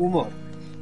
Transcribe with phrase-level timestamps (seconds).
[0.00, 0.28] Humor.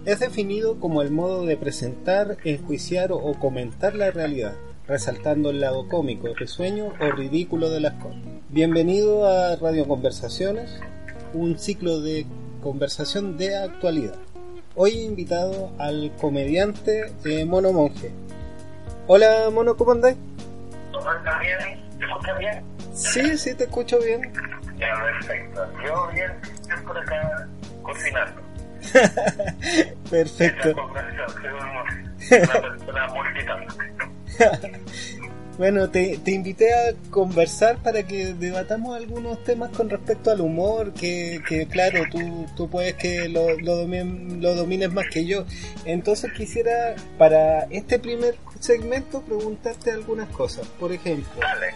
[0.04, 4.54] Es definido como el modo de presentar, enjuiciar o comentar la realidad,
[4.86, 8.20] resaltando el lado cómico, risueño o ridículo de las cosas.
[8.48, 10.80] Bienvenido a Radio Conversaciones,
[11.34, 12.26] un ciclo de
[12.62, 14.14] conversación de actualidad.
[14.76, 18.12] Hoy he invitado al comediante eh, Mono Monje.
[19.08, 20.14] Hola Mono, ¿cómo andás?
[20.96, 21.90] ¿Está bien?
[21.98, 22.64] ¿Te escuchas bien?
[22.94, 24.32] Sí, sí, te escucho bien.
[24.78, 25.66] Ya, perfecto.
[25.84, 26.30] Yo bien,
[26.62, 27.48] estoy por acá
[27.82, 28.47] cocinando.
[30.10, 30.74] Perfecto.
[35.58, 40.94] Bueno, te, te invité a conversar para que debatamos algunos temas con respecto al humor,
[40.94, 45.44] que, que claro, tú, tú puedes que lo, lo, domines, lo domines más que yo.
[45.84, 50.64] Entonces quisiera, para este primer segmento, preguntarte algunas cosas.
[50.78, 51.74] Por ejemplo, Dale.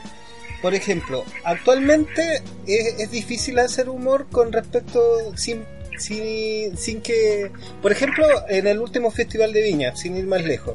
[0.62, 5.64] por ejemplo, actualmente es, es difícil hacer humor con respecto, sin,
[5.98, 10.74] sin, sin que, por ejemplo, en el último festival de Viña, sin ir más lejos,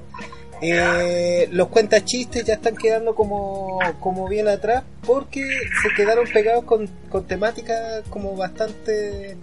[0.61, 5.41] eh, los cuentachistes ya están quedando como, como bien atrás porque
[5.83, 9.37] se quedaron pegados con, con temáticas como bastante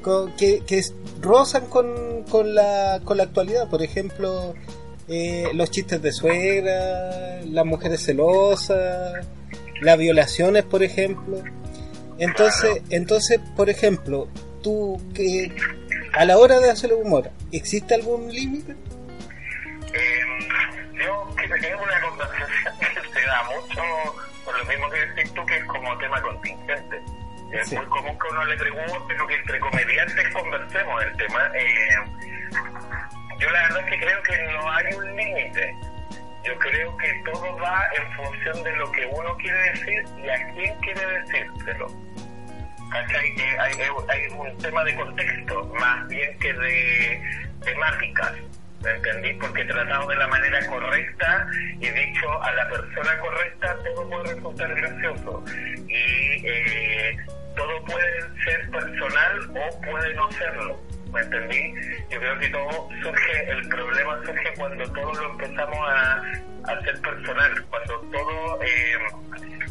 [0.00, 0.80] con- que, que
[1.20, 3.68] rozan con, con, la, con la actualidad.
[3.68, 4.54] Por ejemplo,
[5.08, 9.26] eh, los chistes de suegra, las mujeres celosas,
[9.80, 11.42] las violaciones, por ejemplo.
[12.18, 14.28] Entonces, entonces, por ejemplo,
[14.64, 15.54] tú que
[16.14, 18.72] a la hora de hacer humor, ¿existe algún límite?
[19.92, 20.20] Eh,
[20.94, 23.82] yo creo que es una conversación que se da mucho,
[24.44, 27.00] por lo mismo que decís tú, que es como tema contingente.
[27.52, 27.76] Es Sí.
[27.76, 31.50] muy común que uno le pregunte, lo que entre comediantes conversemos el tema.
[31.54, 31.88] Eh,
[33.38, 35.76] yo la verdad es que creo que no hay un límite.
[36.44, 40.52] Yo creo que todo va en función de lo que uno quiere decir y a
[40.52, 41.86] quién quiere decírselo.
[42.94, 43.34] ¿Cachai?
[43.34, 47.22] Que hay, un tema de contexto, más bien que de
[47.64, 48.32] temáticas.
[48.84, 49.32] ¿Me entendí?
[49.34, 51.48] Porque tratado de la manera correcta
[51.80, 55.44] y dicho a la persona correcta, todo puede resultar gracioso.
[55.88, 57.16] Y eh,
[57.56, 60.80] todo puede ser personal o puede no serlo.
[61.14, 61.72] ¿Me entendí?
[62.10, 66.16] Yo creo que todo surge, el problema surge cuando todo lo empezamos a,
[66.66, 68.96] a hacer personal, cuando todo, eh,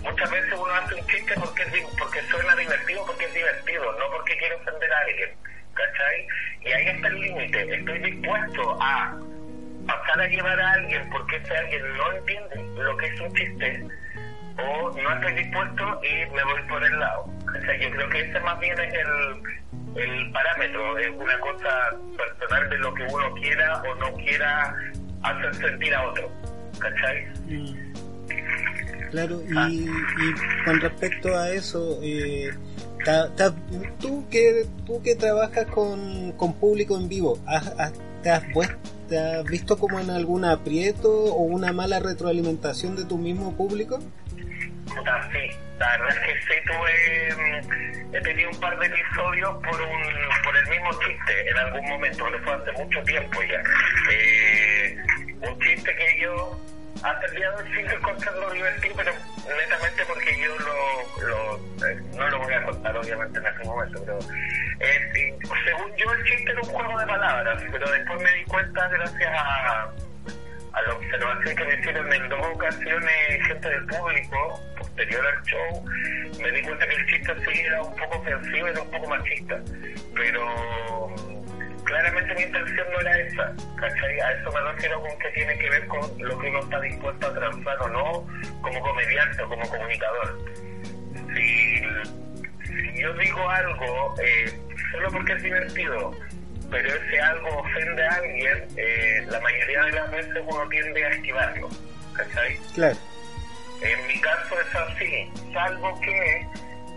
[0.01, 1.63] muchas veces uno hace un chiste porque,
[1.99, 5.29] porque suena divertido, porque es divertido, no porque quiere ofender a alguien,
[5.73, 6.27] ¿cachai?
[6.61, 9.17] Y ahí está el límite, estoy dispuesto a
[9.85, 13.85] pasar a llevar a alguien porque ese alguien no entiende lo que es un chiste,
[14.59, 17.23] o no estoy dispuesto y me voy por el lado.
[17.23, 19.63] O sea, yo creo que ese más bien es el,
[19.95, 24.75] el parámetro, es una cosa personal de lo que uno quiera o no quiera
[25.21, 26.29] hacer sentir a otro.
[26.79, 27.27] ¿Cachai?
[29.11, 32.49] Claro, y, y con respecto a eso, eh,
[33.05, 33.53] ta- ta-
[33.99, 37.93] tú que tú que trabajas con, con público en vivo, ¿has, has-
[38.23, 38.43] te, has,
[39.07, 43.99] te has visto como en algún aprieto o una mala retroalimentación de tu mismo público?
[44.87, 49.53] Puta, sí, la verdad es que sí tuve, mm, he tenido un par de episodios
[49.55, 50.03] por un,
[50.44, 53.61] por el mismo chiste en algún momento, pero fue hace mucho tiempo ya.
[54.11, 54.95] Eh,
[55.41, 56.57] un chiste que yo
[57.03, 59.11] hasta el día de hoy sigo divertido, pero
[59.57, 63.99] netamente porque yo lo, lo eh, no lo voy a contar obviamente en ese momento,
[64.05, 64.19] pero
[64.79, 68.88] eh, según yo el chiste era un juego de palabras, pero después me di cuenta
[68.88, 69.91] gracias a
[70.73, 75.85] a la observación que me hicieron en dos ocasiones gente del público, posterior al show,
[76.41, 79.61] me di cuenta que el chiste sí era un poco ofensivo, era un poco machista.
[80.16, 81.13] Pero
[81.84, 84.20] claramente mi intención no era esa, ¿cachai?
[84.20, 87.28] A eso me refiero con que tiene que ver con lo que uno está dispuesto
[87.28, 88.28] a transar o no,
[88.61, 90.40] como comediante o como comunicador.
[91.35, 91.81] Si,
[92.66, 94.59] si yo digo algo eh,
[94.91, 96.11] solo porque es divertido,
[96.73, 101.09] pero ese algo ofende a alguien, eh, la mayoría de las veces uno tiende a
[101.09, 101.70] esquivarlo,
[102.14, 102.58] ¿cachai?
[102.73, 102.97] Claro.
[103.81, 106.47] En mi caso es así, salvo que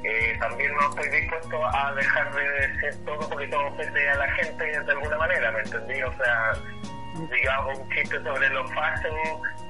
[0.02, 4.32] eh, también no estoy dispuesto a dejar de decir todo porque todo ofende a la
[4.32, 6.02] gente de alguna manera, ¿me entendí?
[6.02, 6.52] O sea,
[7.30, 9.12] digamos, un chiste sobre los fachos,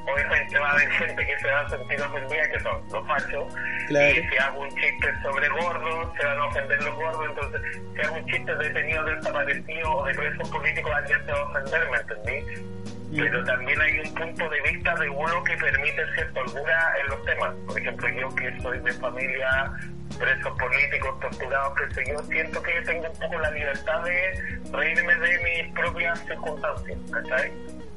[0.06, 3.54] obviamente va a haber gente que se va a sentir ofendida, que son los fachos.
[3.90, 7.26] Y si hago un chiste sobre gordos, se van a ofender los gordos.
[7.28, 11.38] Entonces, si hago un chiste de detenido desaparecido o de presos políticos, alguien se va
[11.38, 12.85] a ofender, ¿me entendí?
[13.16, 17.24] Pero también hay un punto de vista de uno que permite cierta holgura en los
[17.24, 17.54] temas.
[17.66, 19.72] Por ejemplo, yo que soy de familia
[20.18, 21.78] presos políticos, torturados,
[22.08, 27.52] yo, siento que tengo un poco la libertad de reírme de mis propias circunstancias, ¿cachai?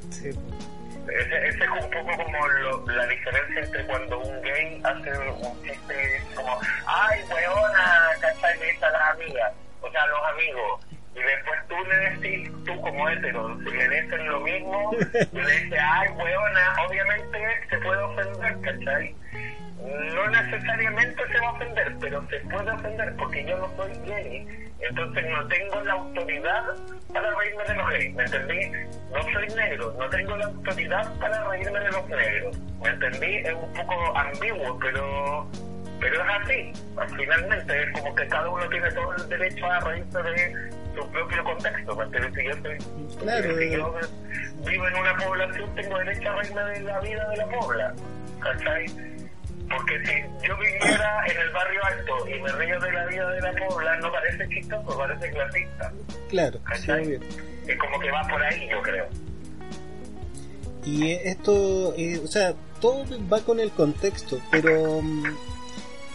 [0.10, 0.30] Sí.
[1.08, 2.48] Ese, ese, es un poco como
[2.88, 8.60] la diferencia entre cuando un gay hace un chiste como, ay, weona, ¿cachai?
[8.60, 10.86] Le a las amigas, o sea, los amigos.
[11.20, 14.92] Y después tú le decís, tú como hetero, si le dicen lo mismo,
[15.34, 17.40] le dices, ay, weona, obviamente
[17.70, 19.16] se puede ofender, ¿cachai?
[20.14, 24.48] no necesariamente se va a ofender, pero se puede ofender porque yo no soy gay.
[24.82, 26.64] Entonces no tengo la autoridad
[27.14, 28.72] para reírme de los gays, ¿me entendí?
[29.12, 33.36] No soy negro, no tengo la autoridad para reírme de los negros, ¿me entendí?
[33.38, 35.48] Es un poco ambiguo, pero
[36.00, 36.74] pero es así.
[37.16, 41.44] Finalmente es como que cada uno tiene todo el derecho a reírse de su propio
[41.44, 41.96] contexto.
[41.96, 43.58] ¿me Si yo, claro.
[43.58, 43.96] si yo
[44.66, 47.94] vivo en una población, tengo derecho a reírme de la vida de la pobla.
[48.40, 48.86] ¿Cachai?
[49.70, 53.42] Porque si yo viviera en el barrio alto y me río de la vida de
[53.42, 55.92] la pobla, no parece chistoso, parece clasista.
[56.30, 56.60] Claro,
[57.68, 59.08] Es como que va por ahí, yo creo.
[60.86, 65.02] Y esto, eh, o sea, todo va con el contexto, pero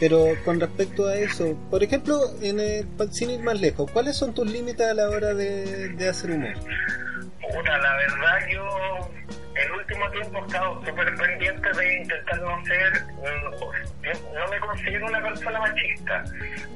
[0.00, 4.35] pero con respecto a eso, por ejemplo, en el, sin ir más lejos, ¿cuáles son
[4.35, 6.55] tus límites a la hora de, de hacer humor?
[6.55, 9.11] Puta, la verdad yo
[9.56, 15.06] el último tiempo he estado súper pendiente de intentar no ser, mm, no me considero
[15.06, 16.25] una persona machista,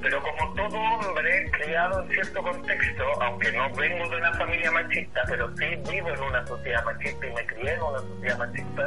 [0.00, 5.22] pero como todo hombre criado en cierto contexto, aunque no vengo de una familia machista,
[5.28, 8.86] pero sí vivo en una sociedad machista y me crié en una sociedad machista,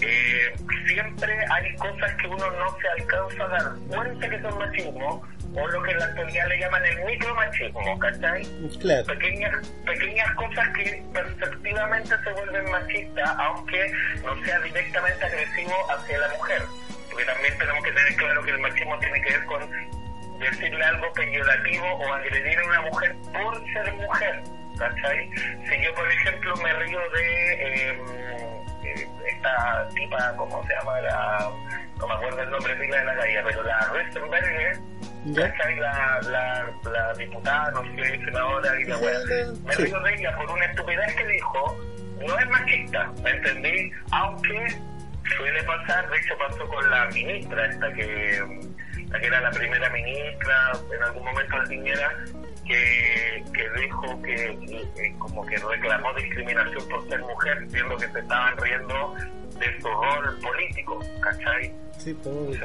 [0.00, 0.54] eh,
[0.86, 5.22] siempre hay cosas que uno no se alcanza a dar cuenta que son machismo
[5.56, 8.46] o lo que en la actualidad le llaman el micromachismo, ¿cachai?
[9.06, 13.92] Pequeñas, pequeñas cosas que perceptivamente se vuelven machistas, aunque
[14.22, 16.62] no sea directamente agresivo hacia la mujer.
[17.10, 19.70] Porque también tenemos que tener claro que el machismo tiene que ver con
[20.38, 24.42] decirle algo peyorativo o agredir a una mujer por ser mujer,
[24.78, 25.30] ¿cachai?
[25.68, 28.00] Si yo, por ejemplo, me río de em,
[28.84, 31.00] eh, esta tipa, ¿cómo se llama?
[31.00, 31.50] La,
[31.98, 34.78] no me acuerdo el nombre de la calle, pero la Rustenberger,
[35.26, 35.52] ¿Ya?
[35.80, 39.18] La, la, la, diputada, no sé, senadora y la weá.
[39.64, 41.76] Me río de ella por una estupidez que dijo,
[42.26, 43.92] no es machista, ¿me entendí?
[44.12, 44.78] Aunque
[45.36, 48.70] suele pasar, de hecho pasó con la ministra, esta que,
[49.08, 52.12] la que era la primera ministra, en algún momento de Piñera,
[52.66, 58.56] que, que dijo que como que reclamó discriminación por ser mujer, siendo que se estaban
[58.58, 59.14] riendo
[59.58, 61.72] de su rol político, ¿cachai?
[61.98, 62.60] Sí, pues.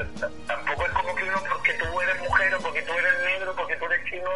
[0.48, 3.75] tampoco es como que uno, porque tú eres mujer o porque tú eres negro, porque
[3.78, 4.30] tú eres chino,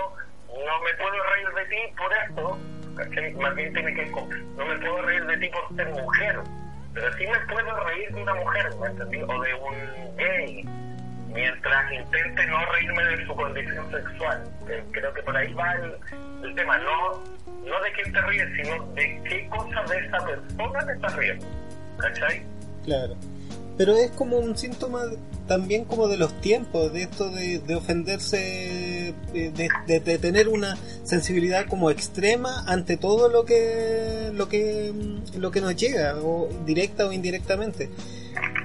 [0.63, 2.59] no me puedo reír de ti por esto,
[2.95, 3.33] ¿cachai?
[3.33, 6.39] Más bien tiene que, no me puedo reír de ti por ser mujer,
[6.93, 9.21] pero sí me puedo reír de una mujer, ¿me entendí?
[9.21, 10.63] O de un gay,
[11.27, 14.43] mientras intente no reírme de su condición sexual.
[14.69, 17.23] Eh, creo que por ahí va el, tema, no,
[17.63, 21.47] no de quién te ríes, sino de qué cosa de esa persona te estás riendo,
[21.99, 22.45] ¿cachai?
[22.85, 23.15] Claro
[23.77, 25.03] pero es como un síntoma
[25.47, 31.67] también como de los tiempos, de esto de, de ofenderse, de, de, tener una sensibilidad
[31.67, 34.93] como extrema ante todo lo que lo que
[35.37, 37.89] lo que nos llega, o directa o indirectamente.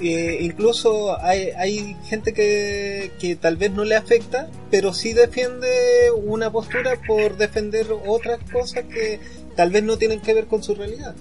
[0.00, 6.10] Eh, incluso hay, hay gente que, que tal vez no le afecta, pero sí defiende
[6.24, 9.20] una postura por defender otras cosas que
[9.56, 11.14] tal vez no tienen que ver con su realidad.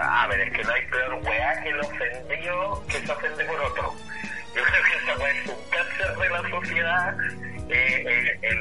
[0.00, 3.60] A ver, es que no hay peor weá que el ofendido que se ofende por
[3.60, 3.94] otro.
[4.54, 7.16] Yo creo que esa es un cáncer de la sociedad.
[7.68, 8.56] Eh, eh,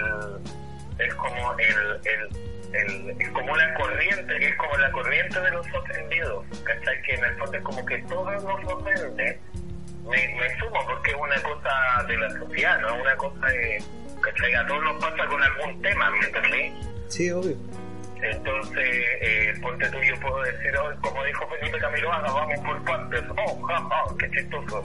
[0.99, 7.01] es como el, como una corriente, que es como la corriente de los ofendidos, ¿cachai?
[7.03, 9.39] Que en el fondo es como que todos nos ofende.
[10.09, 13.83] Me, sumo porque es una cosa de la sociedad, no es una cosa de,
[14.21, 14.53] ¿cachai?
[14.53, 16.73] A todos nos pasa con algún tema, ¿me entendí?
[17.07, 17.57] Sí, obvio.
[18.31, 23.23] Entonces, eh, ponte tú, yo puedo decir, oh, como dijo Felipe Camiloaga, vamos por partes,
[23.37, 24.83] oh, ja, ja, qué chistoso.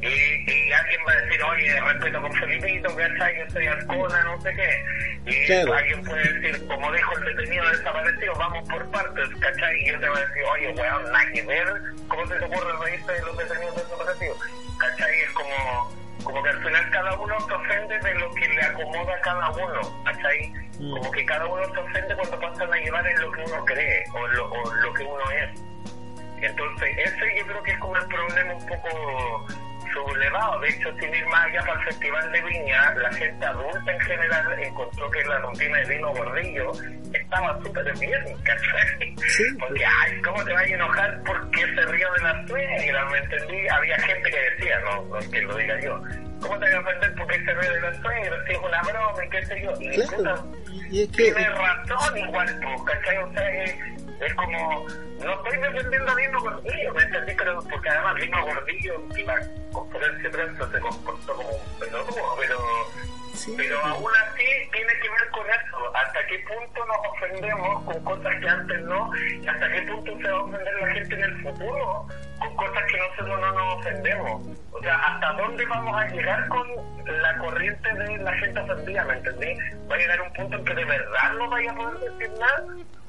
[0.00, 3.38] y, y, alguien va a decir, oye, respeto con Felipito, ¿cachai?
[3.38, 4.84] Yo soy Arcona, no sé qué.
[5.26, 9.82] Y alguien puede decir, como dijo el detenido desaparecido, vamos por partes, ¿cachai?
[9.82, 11.66] Y yo te voy a decir, oye, weón, nada que ver,
[12.08, 14.38] ¿cómo se te ocurre reírte de los detenidos desaparecidos?
[14.78, 15.20] ¿cachai?
[15.20, 19.14] Es como como que al final cada uno se ofende de lo que le acomoda
[19.14, 20.52] a cada uno, ¿cachai?
[20.80, 20.90] Mm.
[20.90, 24.04] Como que cada uno se ofende cuando pasan a llevar en lo que uno cree
[24.12, 25.60] o lo, o lo que uno es.
[26.40, 29.46] Entonces, ese yo creo que es como el problema un poco
[29.94, 30.60] sublevado.
[30.60, 34.00] De hecho, sin ir más allá para el Festival de Viña, la gente adulta en
[34.00, 36.72] general encontró que la rutina de vino gordillo
[37.12, 39.14] estaba súper bien, ¿cachai?
[39.58, 43.04] Porque, ay, ¿cómo te vas a enojar porque se río de la suegra?
[43.06, 43.68] ¿Me entendí?
[43.68, 46.02] Había gente que decía, no, no es que lo diga yo,
[46.40, 48.44] ¿cómo te vas a ofender porque se ríe de la suegra?
[48.46, 49.72] Si es una broma y qué sé yo.
[49.80, 50.52] Y, claro.
[50.90, 51.32] y es que...
[51.32, 53.18] Tiene razón igual, ¿cachai?
[53.18, 54.03] O sea, es
[54.34, 54.86] como,
[55.20, 57.32] no estoy defendiendo a Dino Gordillo, ¿me entendí?
[57.36, 62.58] Pero, porque además Dino Gordillo en la conferencia de se comportó como un pelotudo, pero,
[63.56, 68.40] pero aún así tiene que ver con eso, hasta qué punto nos ofendemos con cosas
[68.40, 71.42] que antes no, y hasta qué punto se va a ofender la gente en el
[71.42, 72.06] futuro
[72.38, 74.42] con cosas que nosotros no nos ofendemos.
[74.72, 76.68] O sea, ¿hasta dónde vamos a llegar con
[77.04, 79.04] la corriente de la gente ofendida?
[79.04, 79.54] ¿Me entendí?
[79.90, 82.64] Va a llegar un punto en que de verdad no vaya a poder decir nada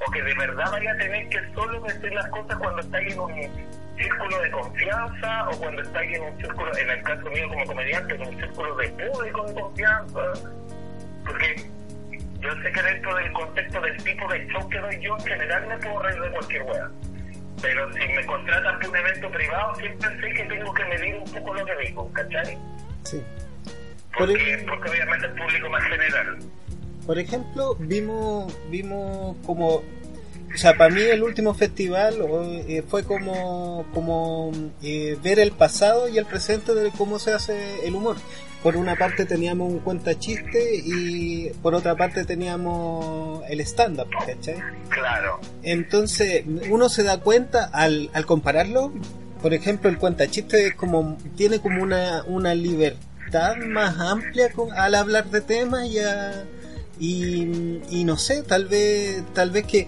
[0.06, 3.20] o que de verdad vaya a tener que solo decir las cosas cuando estáis en
[3.20, 3.34] un
[3.98, 8.16] círculo de confianza o cuando estáis en un círculo, en el caso mío como comediante,
[8.16, 10.22] en un círculo de público de confianza.
[11.26, 11.56] Porque
[12.40, 15.68] yo sé que dentro del contexto del tipo de show que doy yo, en general
[15.68, 16.90] me puedo reír de cualquier wea.
[17.62, 21.32] Pero si me contratan para un evento privado, siempre sé que tengo que medir un
[21.32, 22.58] poco lo que digo, ¿cachai?
[23.04, 23.24] Sí.
[24.18, 26.38] Porque, porque obviamente es público más general.
[27.06, 29.84] Por ejemplo, vimos, vimos como
[30.56, 32.16] o sea, para mí el último festival
[32.68, 37.86] eh, fue como, como eh, ver el pasado y el presente de cómo se hace
[37.86, 38.16] el humor.
[38.64, 44.56] Por una parte teníamos un cuenta chiste y por otra parte teníamos el stand-up, ¿cachai?
[44.90, 45.40] Claro.
[45.62, 48.94] Entonces, uno se da cuenta al, al compararlo,
[49.42, 55.26] por ejemplo, el cuenta chiste como, tiene como una, una libertad más amplia al hablar
[55.26, 56.46] de temas y a,
[57.00, 59.88] y, y, no sé, tal vez, tal vez que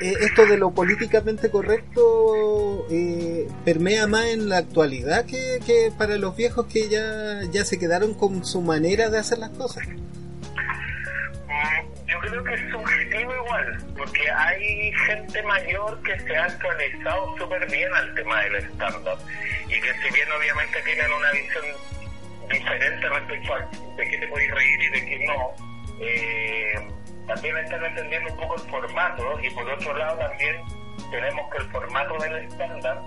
[0.00, 6.16] eh, esto de lo políticamente correcto eh, permea más en la actualidad que, que, para
[6.16, 9.86] los viejos que ya, ya se quedaron con su manera de hacer las cosas.
[9.88, 9.96] Mm,
[12.06, 17.68] yo creo que es subjetivo igual, porque hay gente mayor que se ha actualizado súper
[17.70, 19.18] bien al tema del stand-up
[19.66, 21.64] y que si bien obviamente tienen una visión
[22.50, 23.58] diferente respecto a
[23.96, 25.54] de qué te puedes reír y de qué no,
[26.00, 26.88] eh,
[27.26, 30.56] también están entendiendo un poco el formato y por otro lado también
[31.10, 33.02] tenemos que el formato del estándar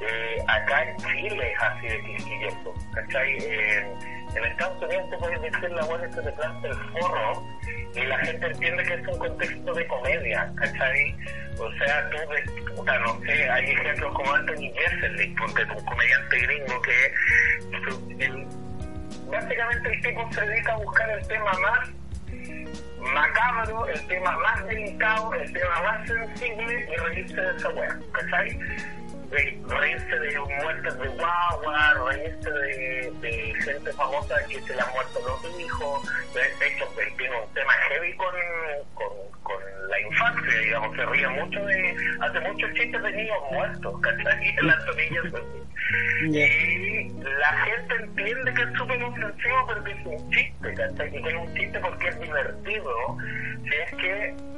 [0.00, 3.36] eh, acá en Chile es así de quisquilloso, ¿cachai?
[4.34, 7.44] en Estados Unidos te puedes decir la buena que te planta el forro
[7.94, 11.14] y la gente entiende que es un contexto de comedia, ¿cachai?
[11.58, 16.38] O sea, tú ves, puta, no sé, hay ejemplos como Anthony Jeselnik, es un comediante
[16.38, 17.12] gringo que
[19.30, 21.90] básicamente el tipo se dedica a buscar el tema más
[23.14, 28.58] macabro, el tema más delicado, el tema más sensible y reírse de esa weá, ¿cachai?
[29.32, 35.20] Reírse de muertes de guagua, reírse de, de, gente famosa que se le han muerto
[35.26, 36.02] los hijos.
[36.34, 38.34] De, hecho, él tiene un tema heavy con,
[38.94, 41.96] con, la infancia, digamos, se ríe mucho de.
[42.20, 44.48] hace muchos chistes de niños muertos, ¿cachai?
[44.58, 45.24] En las tomillas.
[46.22, 51.16] Y la gente entiende que es súper ofensivo, pero que es un chiste, ¿cachai?
[51.16, 53.16] Y que es un chiste porque es divertido,
[53.64, 54.52] si es que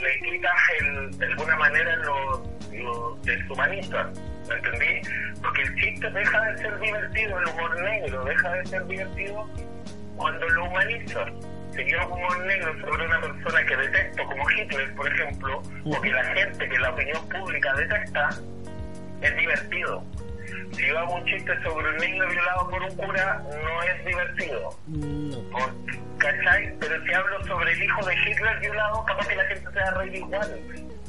[0.00, 4.10] le quitas el, de alguna manera lo, lo deshumanista,
[4.48, 5.08] ¿me entendí?
[5.42, 9.48] Porque el chiste deja de ser divertido, el humor negro deja de ser divertido
[10.16, 11.32] cuando lo humanizas.
[11.74, 16.10] Si yo humor negro sobre una persona que detesto, como Hitler, por ejemplo, o que
[16.10, 18.30] la gente que la opinión pública detesta,
[19.20, 20.02] es divertido.
[20.72, 24.76] Si yo hago un chiste sobre un niño violado por un cura, no es divertido.
[26.18, 26.74] ¿cachai?
[26.78, 29.86] Pero si hablo sobre el hijo de Hitler violado, capaz que la gente se va
[29.86, 30.60] a reír igual.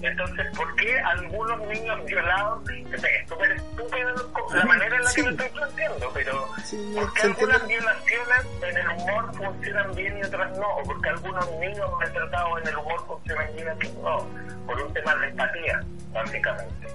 [0.02, 5.30] Entonces, ¿por qué algunos niños violados, es súper estúpido la manera en la que lo
[5.32, 6.48] estoy planteando, pero
[6.94, 10.68] ¿por qué algunas violaciones en el humor funcionan bien y otras no?
[10.68, 14.66] ¿O porque algunos niños maltratados en el humor funcionan bien y otros no?
[14.68, 15.84] Por un tema de empatía,
[16.14, 16.88] básicamente.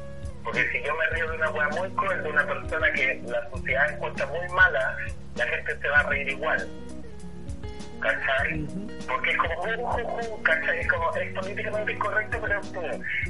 [0.45, 3.51] Porque si yo me río de una hueá muy cruel, de una persona que la
[3.51, 4.97] sociedad encuentra muy mala,
[5.37, 6.69] la gente se va a reír igual.
[8.03, 8.67] ¿cachai?
[9.09, 10.81] Porque es como, uh, ¿cachai?
[10.81, 12.61] Es como, es políticamente incorrecto, pero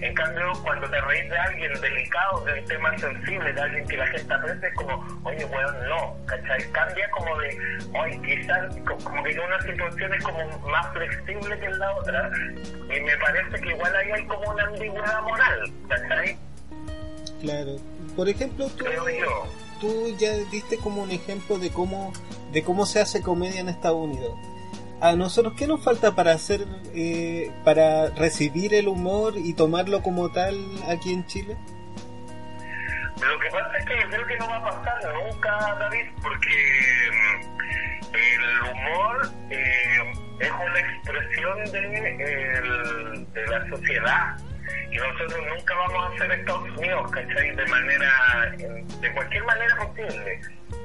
[0.01, 3.97] En cambio, cuando te reís de alguien delicado, de un tema sensible, de alguien que
[3.97, 6.71] la gente aprecia, es como, oye, weón, no, ¿cachai?
[6.73, 7.59] Cambia como de,
[7.95, 12.31] oye, quizás, como que en una situación es como más flexible que en la otra,
[12.35, 16.39] y me parece que igual ahí hay como una ambigüedad moral, ¿cachai?
[17.43, 17.77] Claro.
[18.17, 18.85] Por ejemplo, tú,
[19.81, 22.13] tú ya diste como un ejemplo de cómo
[22.53, 24.39] de cómo se hace comedia en Estados Unidos.
[25.01, 30.31] A nosotros, ¿qué nos falta para hacer, eh, para recibir el humor y tomarlo como
[30.31, 30.57] tal
[30.89, 31.57] aquí en Chile?
[33.21, 36.55] Lo que pasa es que yo creo que no va a pasar nunca, David, porque
[37.11, 41.81] mm, el humor eh, es una expresión de,
[43.33, 44.37] de la sociedad
[44.91, 47.57] y nosotros nunca vamos a ser Estados Unidos, ¿cachai?
[47.57, 48.55] De manera,
[49.01, 50.41] de cualquier manera posible.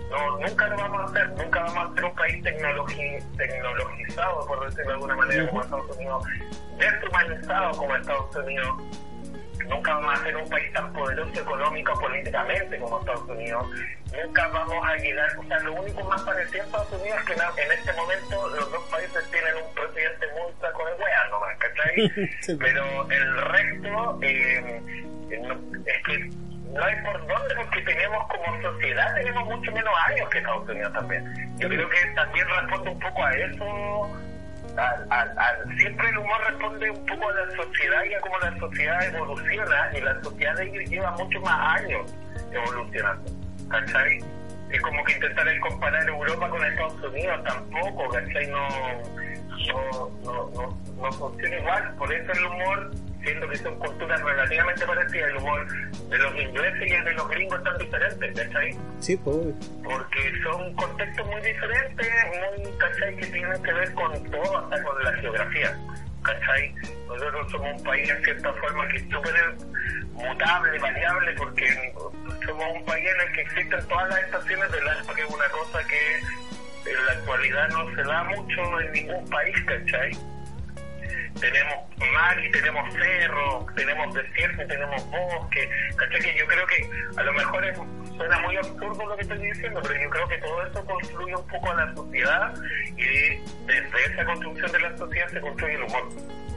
[0.09, 4.87] No, nunca lo vamos a hacer, nunca vamos a ser un país tecnologizado, por decirlo
[4.87, 6.25] de alguna manera, como Estados Unidos,
[6.77, 8.83] deshumanizado como Estados Unidos
[9.65, 13.67] nunca vamos a ser un país tan poderoso económico políticamente como Estados Unidos,
[14.13, 17.63] nunca vamos a llegar, o sea, lo único más parecido a Estados Unidos es que
[17.63, 22.11] en este momento los dos países tienen un presidente muy saco de weas nomás, ¿cachai?
[22.59, 24.81] Pero el resto eh,
[25.29, 26.29] es que
[26.73, 30.93] no hay por dónde porque tenemos como sociedad, tenemos mucho menos años que Estados Unidos
[30.93, 31.57] también.
[31.57, 34.17] Yo creo que también responde un poco a eso
[34.77, 39.03] al, siempre el humor responde un poco a la sociedad y a cómo la sociedad
[39.03, 42.13] evoluciona y la sociedad lleva mucho más años
[42.51, 43.31] evolucionando,
[43.69, 44.19] ¿cachai?
[44.69, 48.47] Es como que intentar comparar Europa con Estados Unidos tampoco, ¿cachai?
[48.47, 48.67] No,
[49.67, 52.91] no, no, no, no funciona igual, por eso el humor
[53.27, 55.67] siendo que son culturas relativamente parecidas, el humor
[56.09, 58.77] de los ingleses y el de los gringos tan diferentes, ¿cachai?
[58.99, 59.37] Sí, pues.
[59.83, 62.07] Porque son contextos muy diferentes,
[62.57, 63.15] muy, ¿cachai?
[63.17, 65.77] Que tienen que ver con todo, hasta con la geografía,
[66.23, 66.73] ¿cachai?
[67.07, 69.55] Nosotros somos un país, en cierta forma, que es súper
[70.13, 71.93] mutable, variable, porque
[72.45, 75.49] somos un país en el que existen todas las estaciones del año, que es una
[75.49, 80.11] cosa que en la actualidad no se da mucho en ningún país, ¿cachai?
[81.39, 81.75] Tenemos
[82.13, 85.69] mar y tenemos cerro, tenemos desierto y tenemos bosque.
[85.95, 86.21] ¿Cachai?
[86.21, 87.77] Que yo creo que a lo mejor es,
[88.15, 91.47] suena muy absurdo lo que estoy diciendo, pero yo creo que todo eso construye un
[91.47, 92.53] poco a la sociedad
[92.95, 96.09] y desde esa construcción de la sociedad se construye el humor.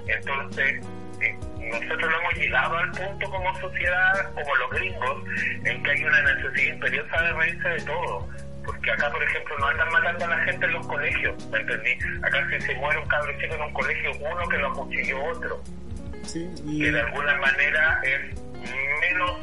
[0.06, 0.86] Entonces,
[1.20, 5.24] eh, nosotros no hemos llegado al punto como sociedad, como los gringos,
[5.64, 8.28] en que hay una necesidad imperiosa de reírse de todo
[8.70, 11.98] porque acá, por ejemplo, no andan matando a la gente en los colegios, ¿me entendí?
[12.22, 15.62] Acá si se muere un cabrón chico en un colegio, uno que lo acuchilló otro.
[16.22, 16.82] Sí, y...
[16.84, 18.40] Que de alguna manera es
[19.00, 19.40] menos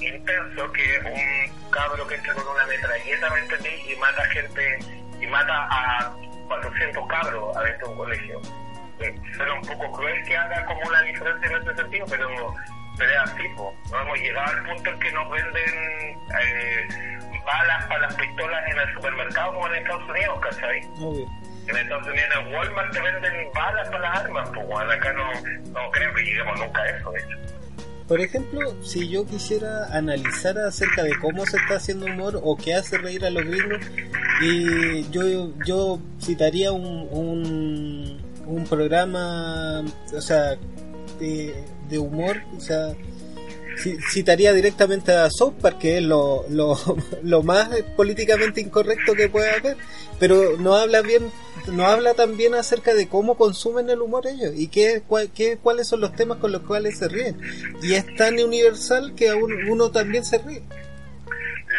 [0.00, 3.92] intenso que un cabro que entra con una metralleta, ¿me entendí?
[3.92, 4.78] Y mata gente,
[5.20, 6.16] y mata a
[6.48, 8.40] 400 cabros adentro de un colegio.
[9.36, 12.54] Suena un poco cruel que haga como una diferencia en ese sentido, pero,
[12.96, 13.48] pero es así,
[13.90, 16.18] no hemos llegado al punto en que nos venden...
[16.40, 20.80] Eh, balas para las pistolas en el supermercado como en Estados Unidos, ¿cachai?
[21.68, 25.32] En Estados Unidos en Walmart te venden balas para las armas, pues bueno, acá no,
[25.72, 27.50] no creo que lleguemos nunca a eso, de hecho.
[28.08, 32.74] Por ejemplo, si yo quisiera analizar acerca de cómo se está haciendo humor o qué
[32.74, 33.78] hace reír a los gringos,
[34.42, 40.56] y yo, yo citaría un, un, un programa, o sea,
[41.20, 41.54] de,
[41.88, 42.94] de humor, o sea,
[44.12, 46.76] citaría directamente a South Park, que es lo, lo,
[47.22, 49.76] lo, más políticamente incorrecto que puede haber,
[50.18, 51.30] pero no habla bien,
[51.72, 55.02] no habla también acerca de cómo consumen el humor ellos y qué,
[55.34, 57.38] qué, cuáles son los temas con los cuales se ríen.
[57.82, 60.62] Y es tan universal que uno, uno también se ríe.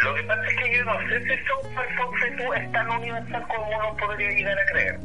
[0.04, 1.90] Lo que pasa es que yo no sé si South Park
[2.58, 5.00] es tan universal como uno podría llegar a creer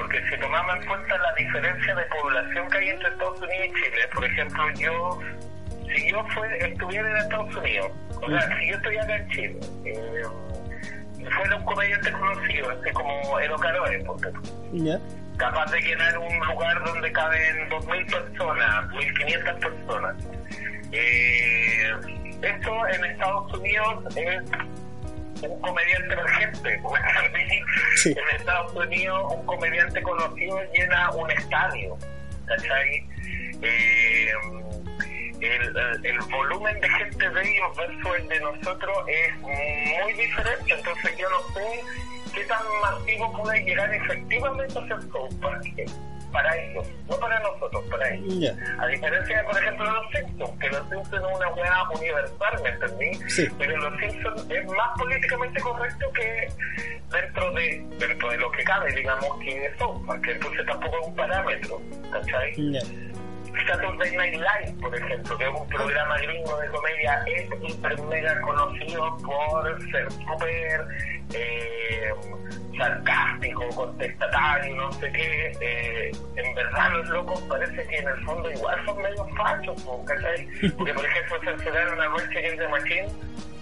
[0.00, 3.74] porque si tomamos en cuenta la diferencia de población que hay entre Estados Unidos y
[3.74, 5.20] Chile, por ejemplo, yo
[5.94, 6.24] si yo
[6.60, 7.90] estuviera en Estados Unidos,
[8.22, 10.22] o sea, si yo estoy acá en Chile, eh,
[11.36, 14.04] fuera un comediante conocido, así como Edo Caroe,
[15.36, 20.16] capaz de llenar un lugar donde caben 2.000 personas, 1.500 personas.
[20.92, 21.90] Eh,
[22.42, 24.42] esto en Estados Unidos es
[25.42, 26.80] un comediante emergente.
[28.04, 31.96] En Estados Unidos un comediante conocido llena un estadio.
[32.46, 33.06] ¿Cachai?
[33.62, 34.32] Eh,
[35.40, 41.16] el, el, volumen de gente de ellos versus el de nosotros es muy diferente, entonces
[41.18, 41.80] yo no sé
[42.34, 44.98] qué tan masivo puede llegar efectivamente a ser
[45.40, 45.64] Park
[46.32, 48.56] para ellos, no para nosotros, para ellos.
[48.78, 52.62] A diferencia de, por ejemplo, de los Simpsons, que los Simpsons es una hueá universal,
[52.62, 53.50] ¿me entendí?
[53.58, 56.48] Pero los Simpsons es más políticamente correcto que
[57.10, 61.06] dentro de dentro de lo que cabe, digamos, que es South Park, entonces tampoco es
[61.08, 62.54] un parámetro, ¿cachai?
[63.66, 68.40] Saturday Night Live, por ejemplo, que es un programa gringo de comedia, es hiper mega
[68.40, 70.86] conocido por ser súper
[71.34, 72.12] eh,
[72.76, 75.52] sarcástico, contestatario, no sé qué.
[75.60, 80.48] Eh, en verdad, los locos parece que en el fondo igual son medio fachos, ¿cachai?
[80.76, 83.08] Porque, por ejemplo, censuraron a Rage Against the Machine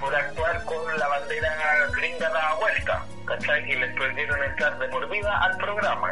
[0.01, 1.51] por actuar con la bandera
[1.97, 3.71] gringa la vuelta, ¿cachai?
[3.71, 6.11] Y les prohibieron entrar de por vida al programa.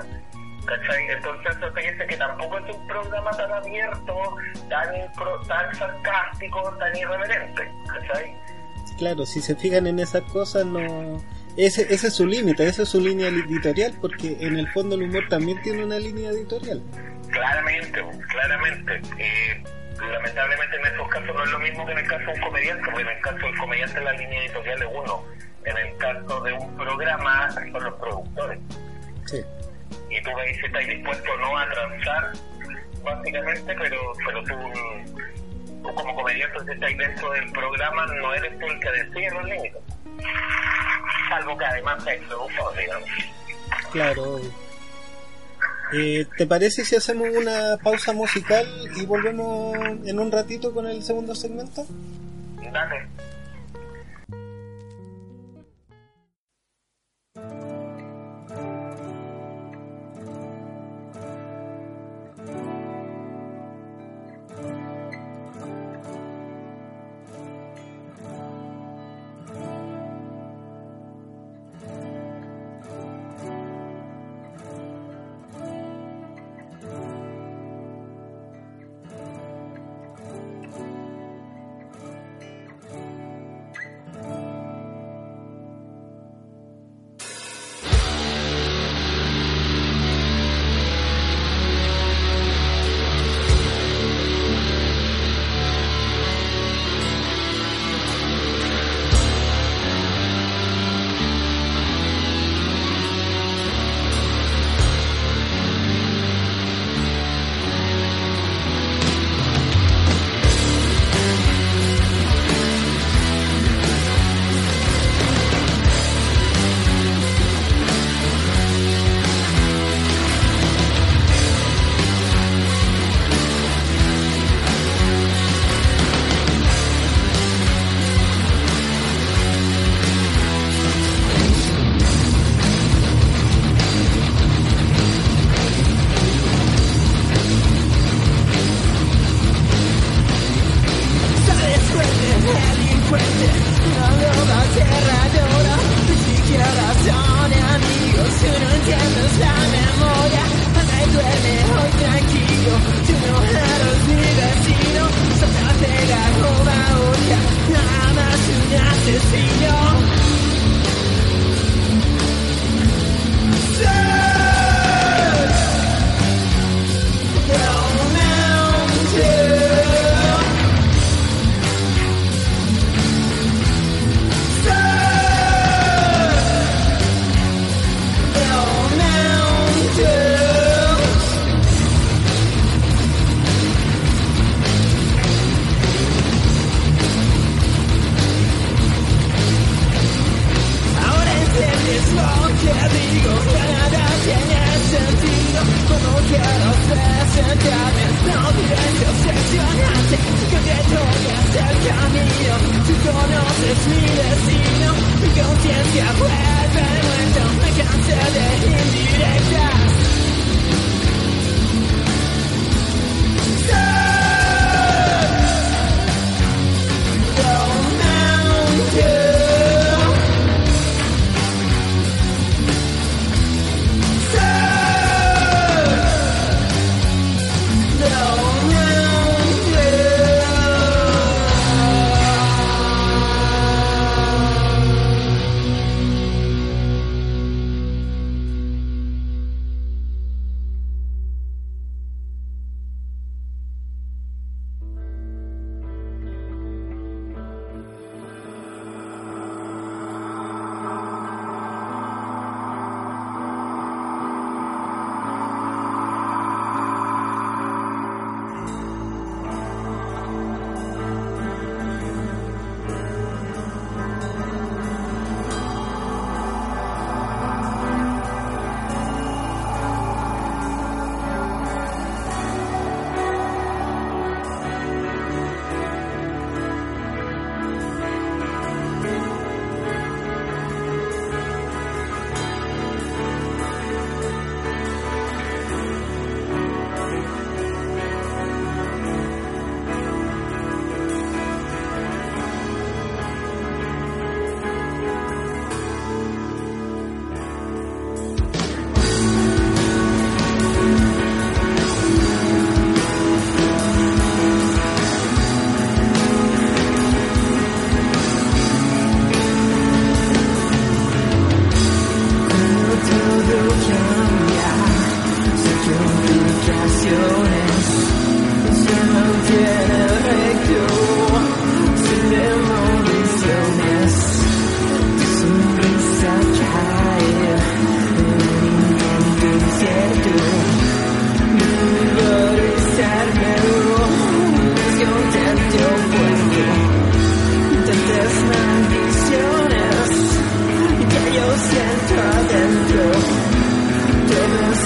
[0.67, 1.07] ¿Cachai?
[1.09, 4.37] Entonces eso te dice que tampoco es un programa tan abierto,
[4.69, 5.13] tan,
[5.47, 8.37] tan sarcástico, tan irreverente, ¿cachai?
[8.99, 11.21] Claro, si se fijan en esas cosas, no...
[11.57, 15.05] Ese, ese es su límite, esa es su línea editorial, porque en el fondo el
[15.05, 16.83] humor también tiene una línea editorial.
[17.31, 19.01] Claramente, claramente.
[19.19, 19.65] Eh,
[20.01, 22.85] lamentablemente en esos casos no es lo mismo que en el caso de un comediante,
[22.85, 25.25] porque en el caso del comediante la línea editorial es uno.
[25.65, 28.59] En el caso de un programa son los productores.
[29.25, 29.43] Sí.
[30.11, 32.33] Y tú ves si estás dispuesto o no a transar,
[33.03, 34.55] básicamente, pero, pero tú,
[35.83, 39.45] tú como comediante si estás dentro del programa no eres tú el que decide los
[39.45, 39.83] límites.
[41.29, 43.09] Salvo que además seas productor, digamos.
[43.93, 44.41] Claro.
[45.93, 51.03] Eh, ¿Te parece si hacemos una pausa musical y volvemos en un ratito con el
[51.03, 51.87] segundo segmento?
[52.73, 53.09] Dale.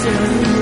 [0.03, 0.60] listen.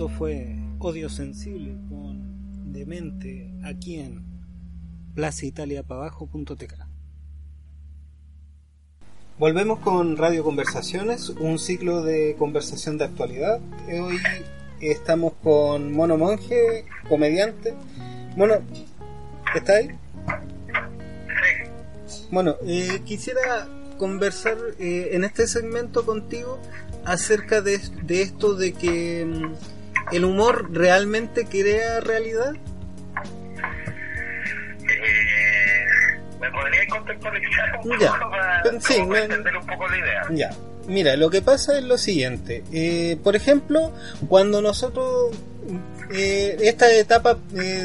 [0.00, 4.24] Esto fue Odio Sensible con Demente aquí en
[5.14, 6.72] plazaitaliapabajo.tk.
[9.38, 13.60] Volvemos con Radio Conversaciones, un ciclo de conversación de actualidad.
[13.88, 14.16] Hoy
[14.80, 17.74] estamos con Mono Monje, comediante.
[18.38, 18.54] Mono,
[19.54, 19.90] ¿está ahí?
[22.30, 26.58] Bueno, eh, quisiera conversar eh, en este segmento contigo
[27.04, 29.79] acerca de, de esto de que mm,
[30.12, 32.52] el humor realmente crea realidad.
[34.88, 38.12] Eh, ¿Me podría contextualizar un Ya.
[38.12, 40.22] poco para, Sí, para me- entender un poco la idea?
[40.30, 40.50] Ya,
[40.88, 42.64] mira, lo que pasa es lo siguiente.
[42.72, 43.92] Eh, por ejemplo,
[44.28, 45.36] cuando nosotros,
[46.12, 47.84] eh, esta etapa, eh,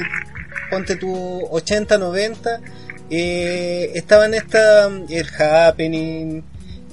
[0.70, 2.60] ponte tu 80, 90,
[3.10, 6.42] eh, estaban esta, el happening,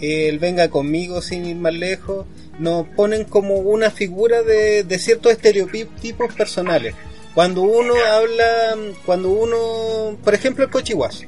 [0.01, 2.27] el venga conmigo sin ir más lejos,
[2.59, 6.95] nos ponen como una figura de, de ciertos estereotipos personales.
[7.35, 11.25] Cuando uno habla, cuando uno, por ejemplo, el cochihuazo.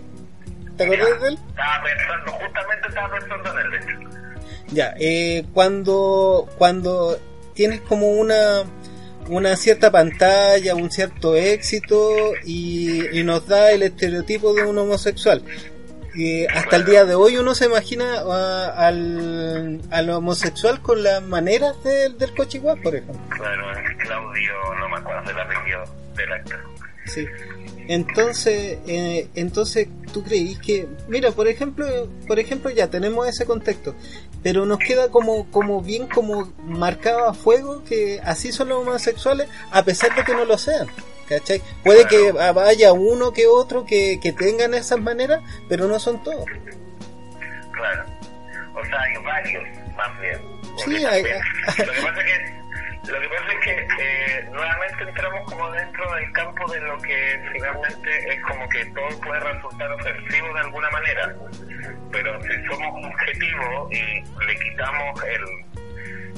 [0.76, 1.38] ¿Te acuerdas de él?
[1.48, 4.10] Estaba pensando, justamente estaba pensando en él, de hecho.
[4.72, 7.18] Ya, eh, cuando, cuando
[7.54, 8.64] tienes como una,
[9.28, 15.42] una cierta pantalla, un cierto éxito y, y nos da el estereotipo de un homosexual.
[16.16, 21.22] Eh, hasta el día de hoy uno se imagina a- al, al homosexual con las
[21.22, 23.20] maneras del, del cochiguá, por ejemplo.
[23.30, 23.64] Claro,
[23.98, 25.84] Claudio, no me acuerdo del apellido
[26.16, 26.60] del actor.
[27.06, 27.26] Sí.
[27.88, 31.86] Entonces, eh, entonces tú creís que, mira, por ejemplo,
[32.26, 33.94] por ejemplo ya tenemos ese contexto,
[34.42, 39.48] pero nos queda como, como bien como marcado a fuego que así son los homosexuales,
[39.70, 40.86] a pesar de que no lo sean.
[41.28, 41.62] ¿Cachai?
[41.82, 42.32] Puede que
[42.66, 46.44] haya uno que otro que, que tengan esas maneras, pero no son todos.
[47.72, 48.04] Claro.
[48.74, 49.64] O sea, hay varios,
[49.96, 50.38] más bien.
[50.84, 52.54] Sí, hay- Lo que pasa es que,
[53.12, 57.40] lo que, pasa es que eh, nuevamente entramos como dentro del campo de lo que
[57.52, 61.34] finalmente es como que todo puede resultar ofensivo de alguna manera.
[62.10, 65.44] Pero si somos objetivos y le quitamos el,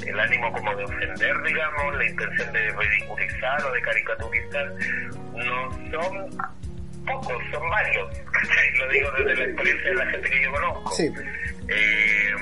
[0.07, 4.73] el ánimo como de ofender, digamos, la intención de ridiculizar o de caricaturizar,
[5.35, 6.31] no son
[7.07, 8.19] pocos, son varios.
[8.79, 10.91] Lo digo desde la experiencia de la gente que yo conozco.
[10.93, 11.13] Sí.
[11.69, 12.35] Eh,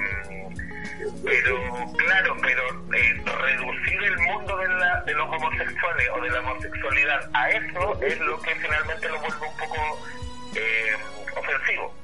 [1.25, 1.57] pero,
[1.97, 7.31] claro, pero eh, reducir el mundo de, la, de los homosexuales o de la homosexualidad
[7.33, 10.07] a eso es lo que finalmente lo vuelve un poco
[10.55, 10.97] eh,
[11.37, 11.95] ofensivo.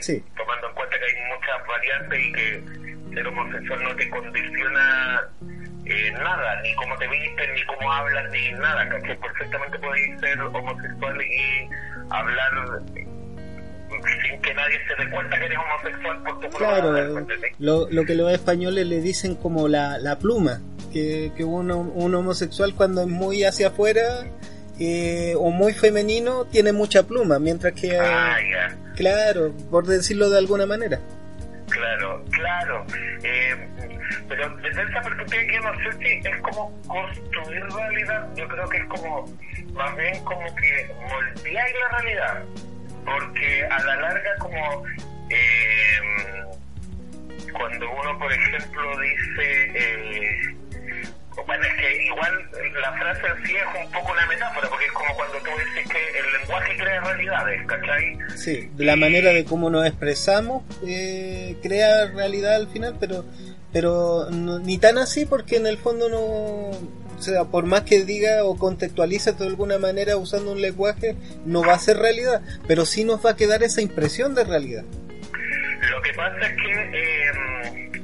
[0.00, 0.24] Sí.
[0.36, 2.85] Tomando en cuenta que hay muchas variantes y que
[3.16, 5.20] ser homosexual no te condiciona
[5.86, 9.18] eh, nada, ni cómo te vistes, ni cómo hablas, ni nada, ¿cachai?
[9.18, 11.68] Perfectamente podéis ser homosexual y
[12.10, 12.82] hablar
[14.28, 17.26] sin que nadie se dé cuenta que eres homosexual por tu hablar, Claro,
[17.58, 20.60] lo, lo que los españoles le dicen como la, la pluma,
[20.92, 24.02] que, que uno, un homosexual cuando es muy hacia afuera
[24.78, 28.36] eh, o muy femenino tiene mucha pluma, mientras que, Ah,
[28.94, 31.00] claro, por decirlo de alguna manera.
[31.70, 32.86] Claro, claro.
[33.22, 33.68] Eh,
[34.28, 38.76] pero desde esa perspectiva que no sé si es como construir realidad, yo creo que
[38.78, 39.24] es como,
[39.72, 42.44] más bien como que moldeáis la realidad.
[43.04, 44.84] Porque a la larga como
[45.30, 46.00] eh,
[47.52, 49.70] cuando uno, por ejemplo, dice...
[49.74, 50.56] Eh,
[51.44, 54.92] bueno, es que igual la frase en sí es un poco una metáfora, porque es
[54.92, 58.18] como cuando tú dices que el lenguaje crea realidades, ¿cachai?
[58.36, 63.24] Sí, de la manera de cómo nos expresamos eh, crea realidad al final, pero
[63.72, 68.04] pero no- ni tan así porque en el fondo no, o sea, por más que
[68.04, 72.86] diga o contextualice de alguna manera usando un lenguaje, no va a ser realidad, pero
[72.86, 74.84] sí nos va a quedar esa impresión de realidad.
[75.90, 77.95] Lo que pasa es que eh,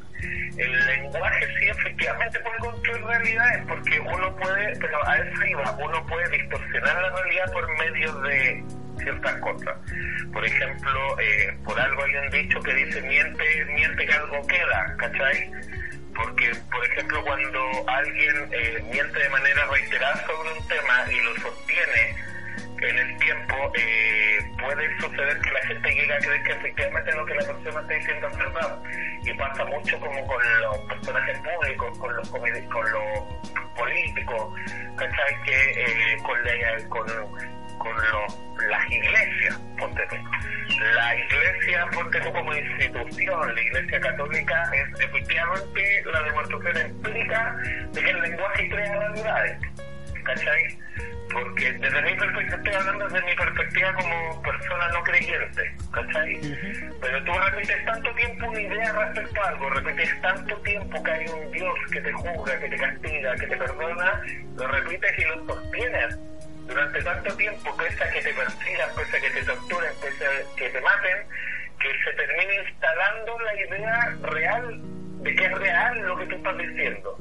[0.56, 6.06] el lenguaje sí efectivamente puede construir realidades porque uno puede, pero a eso iba, uno
[6.06, 8.64] puede distorsionar la realidad por medio de
[8.98, 9.76] ciertas cosas.
[10.32, 14.96] Por ejemplo, eh, por algo hay un dicho que dice miente, miente que algo queda,
[14.98, 15.50] ¿cachai?
[16.14, 21.34] Porque, por ejemplo, cuando alguien eh, miente de manera reiterada sobre un tema y lo
[21.36, 22.14] sostiene
[22.82, 24.11] en el tiempo, eh,
[24.74, 27.94] puede suceder que la gente llegue a creer que efectivamente lo que la persona está
[27.94, 28.82] diciendo es verdad.
[29.24, 33.24] Y pasa mucho como con los personajes públicos, con los, con los
[33.76, 34.54] políticos,
[34.96, 35.42] ¿cachai?
[35.44, 37.06] Que eh, con, la- con,
[37.78, 40.16] con los- las iglesias, ponte tú.
[40.94, 47.56] La iglesia, ponte tú como institución, la iglesia católica es efectivamente la demostración empírica
[47.92, 49.58] de que el lenguaje crea realidades,
[50.24, 50.78] ¿cachai?
[51.32, 56.40] Porque desde mi perspectiva, estoy hablando desde mi perspectiva como persona no creyente, ¿cachai?
[57.00, 61.26] Pero tú repites tanto tiempo una idea respecto a algo, repites tanto tiempo que hay
[61.28, 64.22] un Dios que te juzga, que te castiga, que te perdona,
[64.56, 66.18] lo repites y lo sostienes
[66.66, 70.56] durante tanto tiempo, pese a que te persigan, pese a que te torturen, pese a
[70.56, 71.26] que te maten,
[71.80, 74.80] que se termine instalando la idea real
[75.22, 77.18] de que es real lo que tú estás diciendo.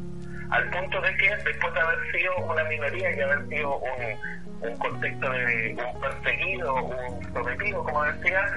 [0.52, 4.78] Al punto de que después de haber sido una minoría y haber sido un, un
[4.78, 8.54] contexto de un perseguido, un sometido, como decía,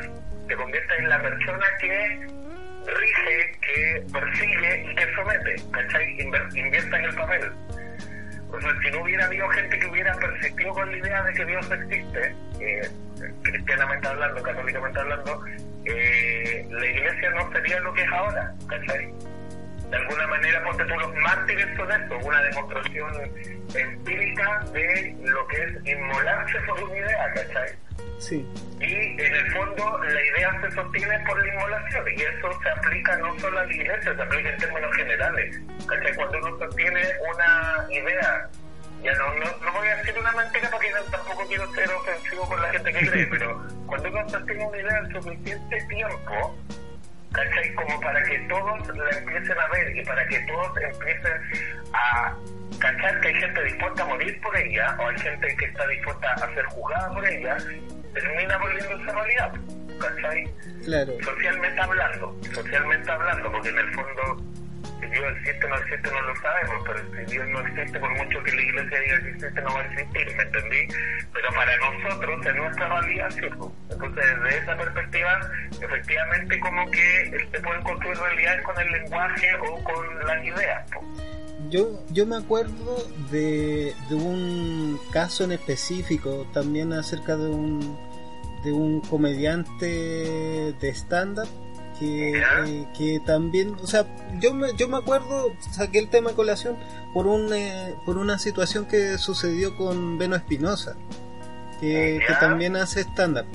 [0.49, 2.27] te conviertes en la persona que
[2.87, 6.21] rige, que persigue y que somete, ¿cachai?
[6.55, 7.53] Invierta en el papel.
[8.51, 11.45] O sea, si no hubiera habido gente que hubiera persistido con la idea de que
[11.45, 12.89] Dios existe, eh,
[13.43, 15.45] cristianamente hablando, católicamente hablando,
[15.87, 19.13] eh, la iglesia no sería lo que es ahora, ¿cachai?
[19.95, 23.13] De alguna manera, ponte tú, los mártires son esto, una demostración
[23.75, 27.69] empírica de lo que es inmolarse por una idea, ¿cachai?
[28.19, 28.45] Sí.
[28.81, 33.17] Y en el fondo la idea se sostiene por la inmolación y eso se aplica
[33.19, 35.61] no solo a la iglesia, se aplica en términos generales.
[35.89, 36.15] ¿Cachai?
[36.17, 37.03] Cuando uno sostiene
[37.33, 38.49] una idea,
[39.05, 42.49] ya no, no, no voy a decir una mentira porque no- tampoco quiero ser ofensivo
[42.49, 46.59] con la gente que cree, pero cuando uno sostiene una idea el suficiente tiempo,
[47.35, 47.75] ¿cachai?
[47.75, 51.33] Como para que todos la empiecen a ver y para que todos empiecen
[51.93, 52.37] a
[52.79, 56.33] cachar que hay gente dispuesta a morir por ella o hay gente que está dispuesta
[56.33, 57.57] a ser juzgada por ella,
[58.15, 59.53] termina volviéndose realidad,
[60.01, 60.45] ¿cachai?
[60.85, 61.13] Claro.
[61.23, 64.37] Socialmente hablando, socialmente hablando, porque en el fondo
[65.01, 68.11] si Dios existe o no existe no lo sabemos, pero si Dios no existe, por
[68.11, 70.89] mucho que la iglesia diga que existe, no va a existir, ¿me entendí?
[71.33, 73.41] Pero para nosotros, en nuestra realidad, sí.
[73.59, 73.71] pues.
[73.91, 75.41] Entonces, desde esa perspectiva,
[75.81, 80.91] efectivamente, como que se pueden construir realidades con el lenguaje o con las ideas.
[80.93, 81.07] pues.
[81.71, 82.97] Yo, yo me acuerdo
[83.31, 87.99] de, de un caso en específico, también acerca de un,
[88.65, 91.49] de un comediante de stand-up
[91.99, 94.07] que, eh, que también, o sea,
[94.41, 96.77] yo me, yo me acuerdo, saqué el tema a colación
[97.13, 100.97] por, un, eh, por una situación que sucedió con Beno Espinosa,
[101.81, 103.47] que, también hace stand-up.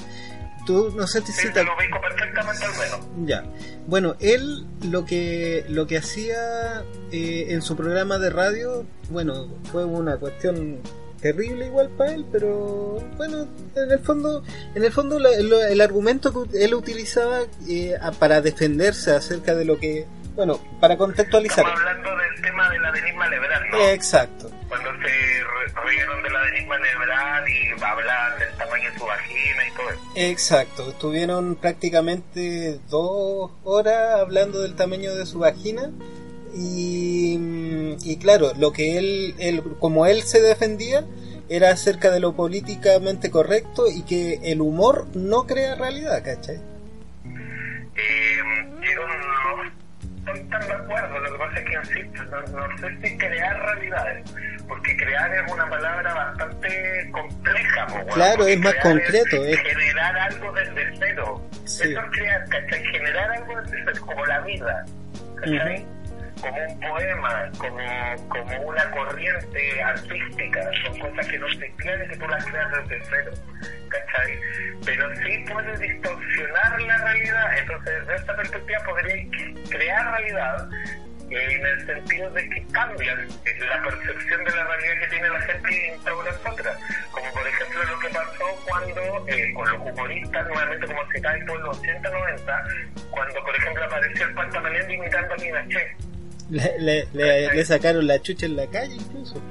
[0.66, 3.28] Tú, no sé si Sí, te lo ubico perfectamente al menos.
[3.28, 3.44] ya.
[3.88, 9.86] Bueno, él lo que lo que hacía eh, en su programa de radio, bueno, fue
[9.86, 10.80] una cuestión
[11.22, 14.44] terrible igual para él, pero bueno, en el fondo,
[14.76, 19.66] en el fondo la- lo- el argumento que él utilizaba eh, para defenderse acerca de
[19.66, 20.06] lo que,
[20.36, 21.66] bueno, para contextualizar.
[21.66, 23.78] Estamos hablando del tema de la Denisma Lebrán, ¿no?
[23.90, 24.50] Exacto.
[24.70, 29.72] Cuando se rieron de la Denisma Lebrán y hablan del tamaño de su vagina y
[29.76, 30.00] todo eso.
[30.16, 35.90] Exacto, estuvieron prácticamente dos horas hablando del tamaño de su vagina
[36.56, 41.04] y, y claro, lo que él, él, como él se defendía
[41.50, 46.58] era acerca de lo políticamente correcto y que el humor no crea realidad, ¿cachai?
[47.95, 48.38] Eh,
[48.82, 49.64] yo no
[50.34, 53.60] estoy tan de acuerdo, lo que pasa es que insisto, no, no sé si crear
[53.60, 54.32] realidades,
[54.68, 57.88] porque crear es una palabra bastante compleja.
[57.88, 61.41] po, weón, Claro, es más concreto, Es es- generar algo desde cero.
[61.66, 61.84] Sí.
[61.91, 62.84] Eso es crear, ¿cachai?
[62.86, 64.86] Generar algo desde cero, como la vida,
[65.36, 65.86] ¿cachai?
[66.42, 72.18] Como un poema, como, como una corriente artística, son cosas que no existían y que
[72.18, 73.32] tú las creas desde cero,
[73.90, 74.40] ¿cachai?
[74.86, 79.26] Pero sí puede distorsionar la realidad, entonces desde esta perspectiva podría
[79.70, 80.70] crear realidad
[81.32, 85.30] eh, en el sentido de que cambian eh, la percepción de la realidad que tiene
[85.30, 86.78] la gente y instauran otra.
[87.12, 91.60] Como por ejemplo lo que pasó cuando, eh, con los humoristas, nuevamente como citáis por
[91.60, 96.10] los 80-90, cuando por ejemplo apareció el Pantamaleón imitando a Pinochet.
[96.50, 99.41] Le, le, le, le sacaron la chucha en la calle incluso.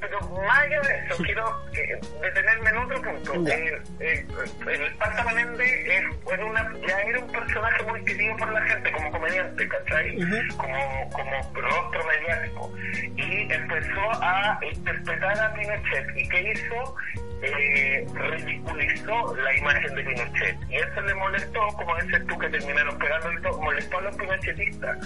[0.00, 3.36] Pero más allá de eso, quiero eh, detenerme en otro punto.
[3.50, 4.26] Eh, eh,
[4.70, 8.92] el Pata Meléndez es, era una, ya era un personaje muy querido por la gente
[8.92, 10.16] como comediante, ¿cachai?
[10.56, 12.72] Como, como rostro mediático.
[13.16, 16.16] Y empezó a interpretar a Pinochet.
[16.16, 16.96] ¿Y qué hizo?
[17.40, 20.56] Eh, ridiculizó la imagen de Pinochet.
[20.68, 24.98] Y eso le molestó, como dices tú, que terminaron pegando molestó a los pinochetistas.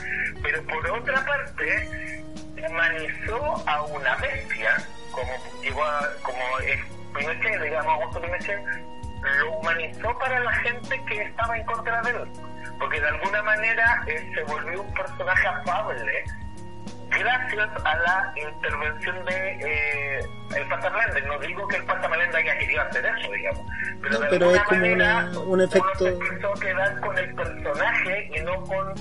[0.42, 2.22] Pero por otra parte,
[2.66, 4.76] humanizó a una bestia,
[5.10, 6.80] como a, como es
[7.14, 8.60] Pinochet, digamos, Augusto Pinochet,
[9.38, 12.28] lo humanizó para la gente que estaba en contra de él.
[12.78, 16.24] Porque de alguna manera se volvió un personaje afable
[17.18, 20.20] gracias a la intervención de eh,
[20.56, 21.24] el Pata Meléndez.
[21.26, 23.66] No digo que el Pata Meléndez haya querido hacer eso, digamos.
[24.02, 27.18] Pero, No, pero es como manera una- un uno efecto- se empezó a quedar con
[27.18, 28.94] el personaje y no con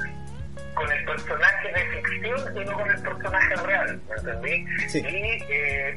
[0.74, 4.88] con el personaje de ficción y no con el personaje real, ¿me entendí?
[4.88, 5.00] Sí.
[5.00, 5.96] Y eh,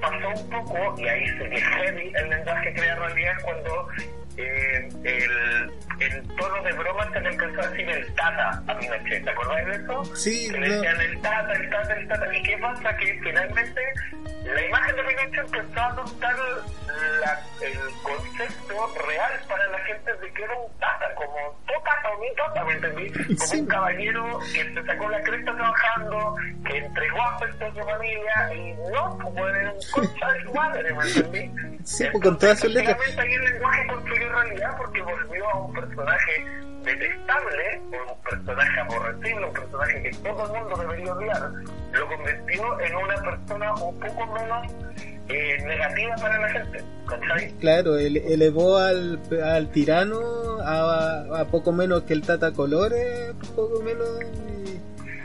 [0.00, 3.88] pasó un poco, y ahí se que heavy el lenguaje crea realidad cuando
[4.36, 5.70] eh, el,
[6.00, 9.66] el tono de broma se le empezó a decir el tata a Pinochet, ¿te acordás
[9.66, 10.04] de eso?
[10.14, 10.74] Sí, que le no.
[10.74, 12.36] decían el tata, el tata, el tata.
[12.36, 12.96] ¿Y qué pasa?
[12.96, 13.80] Que finalmente
[14.44, 16.36] la imagen de Pinochet empezó a adoptar
[17.20, 22.20] la- el concepto real para la gente de que era un tata, como tata o
[22.20, 23.12] mi tata, ¿me entendí?
[23.36, 23.60] Como Sí.
[23.60, 28.72] un caballero que se sacó la cresta trabajando, que entregó afecto a su familia y
[28.92, 31.78] no, como era un concha de su madre, ¿me entendí?
[31.84, 32.96] Sí, pues, con todas sus letras.
[33.04, 36.44] Finalmente ahí el lenguaje construyó realidad porque volvió a un personaje
[36.84, 41.50] detestable, un personaje aborrecible, un personaje que todo el mundo debería odiar,
[41.92, 44.72] lo convirtió en una persona un poco menos
[45.28, 47.50] eh, negativa para la gente, ¿cachai?
[47.58, 50.20] Claro, ele- elevó al, al tirano
[50.64, 54.06] a, poco menos que el Tata Colores, poco menos.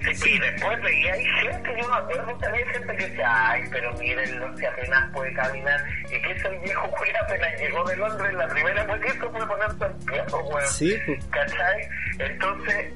[0.02, 3.64] Sí, y después veía hay gente, yo me acuerdo que había gente que decía, ay,
[3.72, 8.34] pero mírenlo, si apenas puede caminar, y que ese viejo cuida apenas llegó de Londres,
[8.34, 10.68] la primera fue que ponerse en pie, pues, weón.
[10.68, 11.26] Sí, pues.
[11.26, 11.90] ¿Cachai?
[12.18, 12.94] Entonces,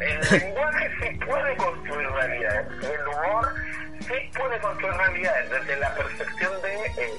[0.00, 3.54] el lenguaje sí puede construir realidades, el humor
[4.00, 7.12] sí puede construir realidades, desde la percepción de, eh,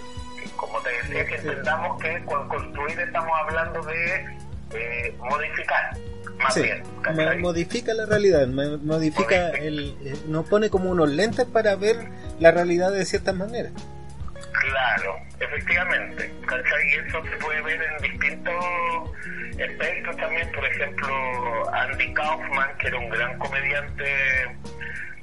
[0.44, 4.26] que como te decía, que entendamos que con construir estamos hablando de
[4.74, 5.96] eh, modificar,
[6.44, 6.84] más Sí, bien,
[7.42, 11.98] modifica la realidad, mo- modifica el, eh, nos pone como unos lentes para ver
[12.40, 13.70] la realidad de cierta manera.
[14.52, 16.32] Claro, efectivamente.
[16.46, 16.88] ¿cachai?
[16.90, 18.54] Y eso se puede ver en distintos
[19.54, 20.52] aspectos también.
[20.52, 24.06] Por ejemplo, Andy Kaufman, que era un gran comediante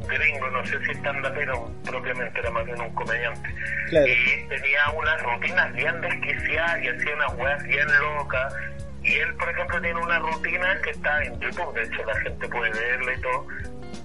[0.09, 3.49] gringo, no sé si stand pero propiamente era más bien un comediante.
[3.89, 4.07] Claro.
[4.07, 8.55] Y tenía unas rutinas bien desquiciadas y hacía unas weas bien locas.
[9.09, 12.47] Y él, por ejemplo, tiene una rutina que está en YouTube, de hecho la gente
[12.49, 13.47] puede verla y todo,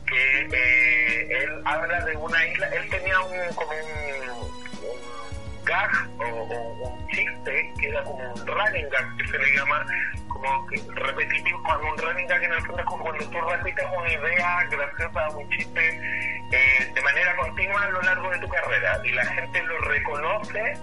[0.07, 6.89] que eh, él habla de una isla, él tenía un, como un, un gag o,
[6.89, 9.85] un chiste que era como un running gag que se le llama
[10.29, 14.13] como repetitivo cuando un running gag en el fondo es como cuando tú repites una
[14.13, 15.99] idea graciosa un chiste
[16.51, 20.73] eh, de manera continua a lo largo de tu carrera y la gente lo reconoce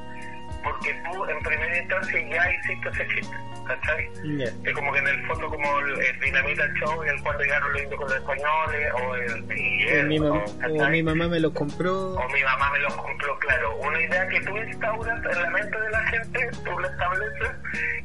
[0.62, 3.36] porque tú en primera instancia ya hiciste ese chiste
[3.66, 4.10] ¿cachai?
[4.38, 4.46] Ya.
[4.64, 7.72] es como que en el fondo como el, el Dinamita Show y el cuando llegaron
[7.72, 11.28] los indios con los españoles o el O Miguel, mi, mamá, o, o mi mamá
[11.28, 12.14] me lo compró.
[12.14, 13.76] o mi mamá me lo compró, claro.
[13.76, 17.50] Una idea que tú instauras en la mente de la gente, tú la estableces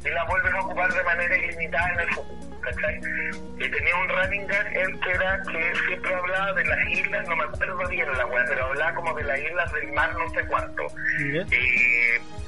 [0.03, 2.99] y la vuelves a ocupar de manera ilimitada en el futuro, ¿cachai?
[3.57, 7.35] Y tenía un running gag, él que era que siempre hablaba de las islas, no
[7.35, 10.45] me acuerdo bien la weá, pero hablaba como de las islas del mar no sé
[10.47, 10.83] cuánto.
[11.19, 11.41] Ya.
[11.55, 12.44] Y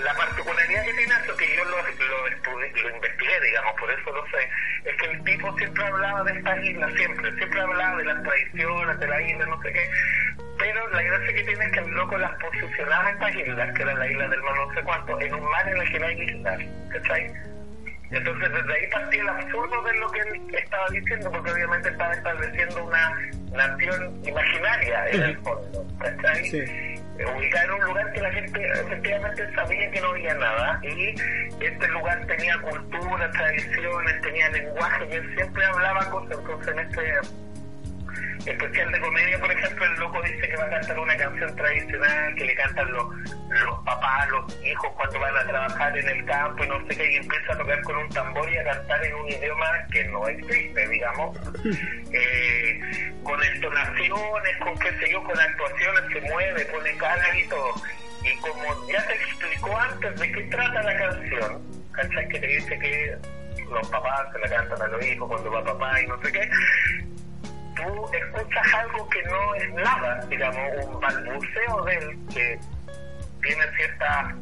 [0.00, 4.48] la particularidad que tiene eso, que yo lo, lo investigué, digamos, por eso lo sé,
[4.84, 9.00] es que el tipo siempre hablaba de estas islas, siempre, siempre hablaba de las tradiciones,
[9.00, 9.90] de la isla, no sé qué,
[10.58, 13.94] pero la gracia que tiene es que el loco las posicionaba estas islas, que era
[13.94, 16.22] la isla del mar no sé cuánto, en un mar en el que no hay
[16.22, 17.32] islas, ¿cachai?
[18.10, 22.12] Entonces desde ahí partía el absurdo de lo que él estaba diciendo, porque obviamente estaba
[22.12, 23.18] estableciendo una
[23.52, 26.50] nación imaginaria en el fondo, ¿cachai?
[26.50, 27.01] Sí.
[27.18, 30.80] Eh, ubicar en un lugar que la gente efectivamente sabía que no había nada.
[30.82, 31.14] Y
[31.64, 35.04] este lugar tenía cultura, tradiciones, tenía lenguaje.
[35.06, 37.02] Y siempre hablaba cosas, entonces en este
[38.46, 42.34] especial de comedia, por ejemplo, el loco dice que va a cantar una canción tradicional
[42.34, 43.06] que le cantan los,
[43.48, 47.12] los papás, los hijos cuando van a trabajar en el campo y no sé qué,
[47.12, 50.28] y empieza a tocar con un tambor y a cantar en un idioma que no
[50.28, 51.36] existe, digamos,
[52.12, 57.74] eh, con entonaciones, con qué sé yo, con actuaciones, se mueve, pone cara y todo.
[58.24, 61.62] Y como ya te explicó antes de qué trata la canción,
[61.92, 62.28] ¿cachai?
[62.28, 63.16] Que te dice que
[63.70, 66.50] los papás se la cantan a los hijos cuando va papá y no sé qué,
[67.84, 72.58] tú escuchas algo que no es nada, digamos, un balbuceo de él que
[73.42, 74.34] tiene cierta,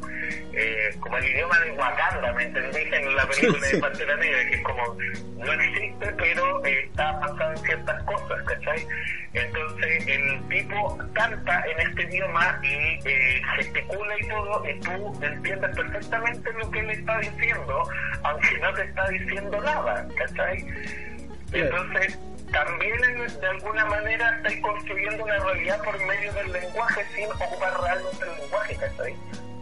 [0.53, 2.93] eh, como el idioma de Wakanda, ¿me entendés?
[2.93, 4.97] En la película de Pantera Negra, que es como,
[5.37, 8.87] no existe, pero eh, está pasando ciertas cosas, ¿cachai?
[9.33, 15.75] Entonces el tipo canta en este idioma y eh, gesticula y todo, y tú entiendes
[15.75, 17.89] perfectamente lo que él está diciendo,
[18.23, 20.65] aunque no te está diciendo nada, ¿cachai?
[21.53, 22.17] Entonces,
[22.51, 27.73] también en- de alguna manera estáis construyendo una realidad por medio del lenguaje sin ocupar
[27.81, 29.15] realmente el lenguaje, ¿cachai?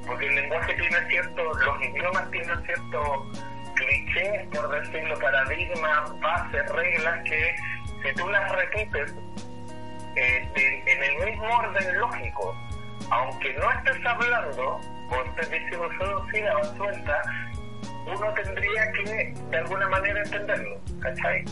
[0.07, 3.37] Porque el lenguaje tiene cierto, los idiomas tienen ciertos
[3.75, 7.55] clichés, por decirlo, paradigmas, bases, reglas que
[8.03, 9.13] si tú las repites
[10.15, 12.55] eh, de- en el mismo orden lógico,
[13.11, 14.79] aunque no estés hablando
[15.11, 17.27] o estés diciendo solo sílabas sueltas,
[18.05, 21.45] uno tendría que de alguna manera entenderlo, ¿cachai?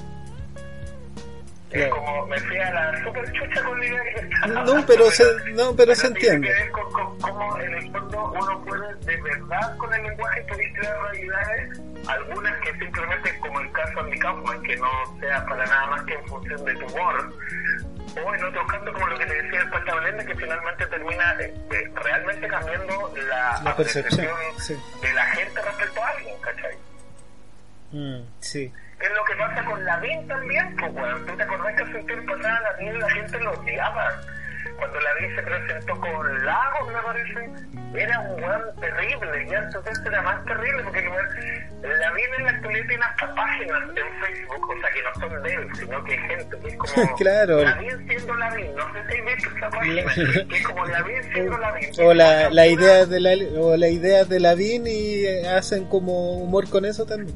[1.70, 5.12] Es como me fui a la super chucha con la idea que estaba No, pero
[5.12, 6.48] se- no, pero se tiene entiende.
[6.48, 10.98] que ver con, cómo en el fondo uno puede de verdad con el lenguaje crear
[11.12, 14.90] realidades, algunas que simplemente como el caso de Kaufman, que no
[15.20, 17.34] sea para nada más que en función de tu humor,
[18.26, 21.36] o en otros casos como lo que te decía el Pata Blende, que finalmente termina
[21.42, 25.02] eh, eh, realmente cambiando la, La percepción, apreciación sí.
[25.02, 26.76] de la gente respecto a alguien, ¿cachai?
[27.92, 28.72] Mm, sí.
[29.00, 31.26] Es lo que pasa con Lavín también, pues, weón.
[31.28, 34.22] ¿Tú te acordás que hace un tiempo atrás Lavín la gente lo odiaba?
[34.78, 37.50] Cuando Lavín se presentó con Lagos, me parece,
[37.96, 39.48] era un weón terrible.
[39.50, 44.22] Y entonces era más terrible porque weón- Lavín en la actualidad tiene hasta páginas en
[44.26, 47.16] Facebook, o sea, que no son de él, sino que hay gente que es como
[47.18, 47.62] Claro.
[47.64, 48.76] Lavín siendo Lavín.
[48.76, 50.14] No sé si has visto esa página,
[50.50, 51.90] que es como Lavín siendo Lavín.
[52.04, 56.68] O la, la idea de la o la idea de Lavín y hacen como humor
[56.70, 57.36] con eso también.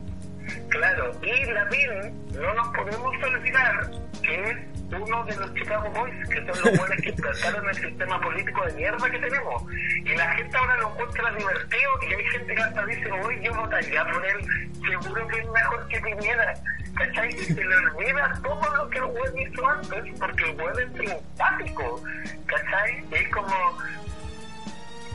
[0.70, 3.92] Claro, y Lavín no nos podemos olvidar
[4.22, 4.58] que es
[4.94, 8.74] uno de los Chicago Boys, que son los buenos que implantaron el sistema político de
[8.74, 9.64] mierda que tenemos.
[10.04, 13.54] Y la gente ahora lo encuentra divertido y hay gente que hasta dice, hoy yo
[13.54, 16.54] votaría por él, seguro que es mejor que Piñera.
[16.96, 17.30] ¿Cachai?
[17.30, 21.10] Y se le olvida todo lo que el weón hizo antes, porque el weón es
[21.10, 22.04] simpático.
[22.46, 23.06] ¿Cachai?
[23.12, 23.78] Es como,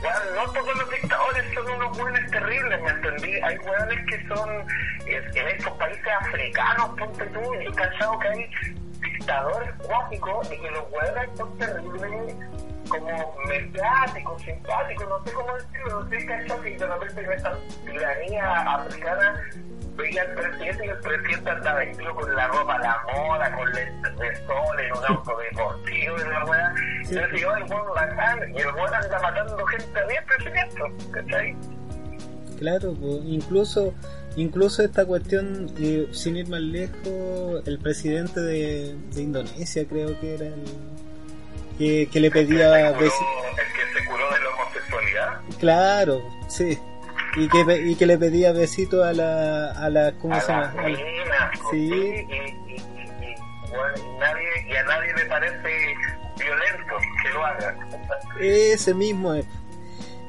[0.03, 3.33] no todos los dictadores son unos buenos terribles, ¿me entendí?
[3.41, 4.49] Hay hueones que son
[5.05, 8.49] en estos países africanos, ponte tú, y he cachado que hay
[9.01, 12.35] dictadores cuáticos y que los hueones son terribles,
[12.89, 17.57] como mediáticos, simpáticos, no sé cómo decirlo, no sé, cachado que de repente en esta
[17.85, 19.43] tiranía africana
[19.97, 23.71] veía al presidente y el presidente andaba vestido con la ropa a la moda, con
[23.73, 26.73] lentes de sol, en un auto deportivo y la weá.
[27.05, 27.15] Sí.
[27.41, 27.63] Yo el
[27.95, 31.55] bacán, y el buen anda matando gente a 10 presidentes, ¿cachai?
[32.59, 33.93] Claro, pues, incluso
[34.35, 40.35] incluso esta cuestión, eh, sin ir más lejos, el presidente de, de Indonesia creo que
[40.35, 40.63] era el
[41.79, 44.49] que, que le pedía el, que se besi- curó, el que se curó de la
[44.49, 45.41] homosexualidad.
[45.59, 46.77] claro, sí,
[47.37, 50.73] y que y que le pedía besitos a la a la ¿cómo a se llama?
[50.75, 51.77] la- Sí.
[51.77, 53.35] y, y, y, y,
[53.69, 55.95] bueno, nadie, y a nadie le parece
[56.37, 57.77] violento que lo haga.
[58.39, 59.45] Ese mismo es.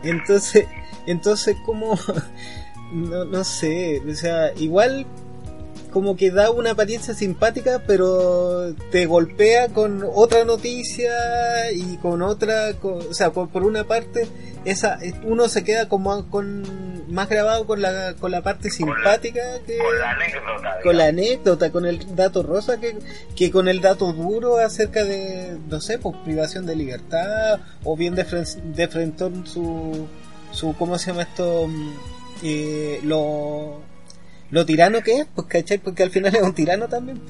[0.02, 0.66] Entonces,
[1.06, 1.98] entonces como
[2.92, 5.06] no, no sé, o sea, igual
[5.92, 12.74] como que da una apariencia simpática, pero te golpea con otra noticia y con otra,
[12.74, 14.26] con- o sea, por, por una parte,
[14.64, 19.78] esa uno se queda como con más grabado con la con la parte simpática que
[19.78, 20.78] Con la anécdota.
[20.82, 21.26] con la digamos.
[21.30, 22.98] anécdota, con el dato rosa, que,
[23.34, 28.14] que con el dato duro acerca de, no sé, pues privación de libertad, o bien
[28.14, 30.06] de, fren- de frentón su,
[30.52, 31.66] su, ¿cómo se llama esto?
[31.66, 31.92] Mm,
[32.42, 33.80] Eh, lo,
[34.50, 35.78] lo tirano que es, pues, ¿cachai?
[35.78, 37.20] Porque al final es un tirano también.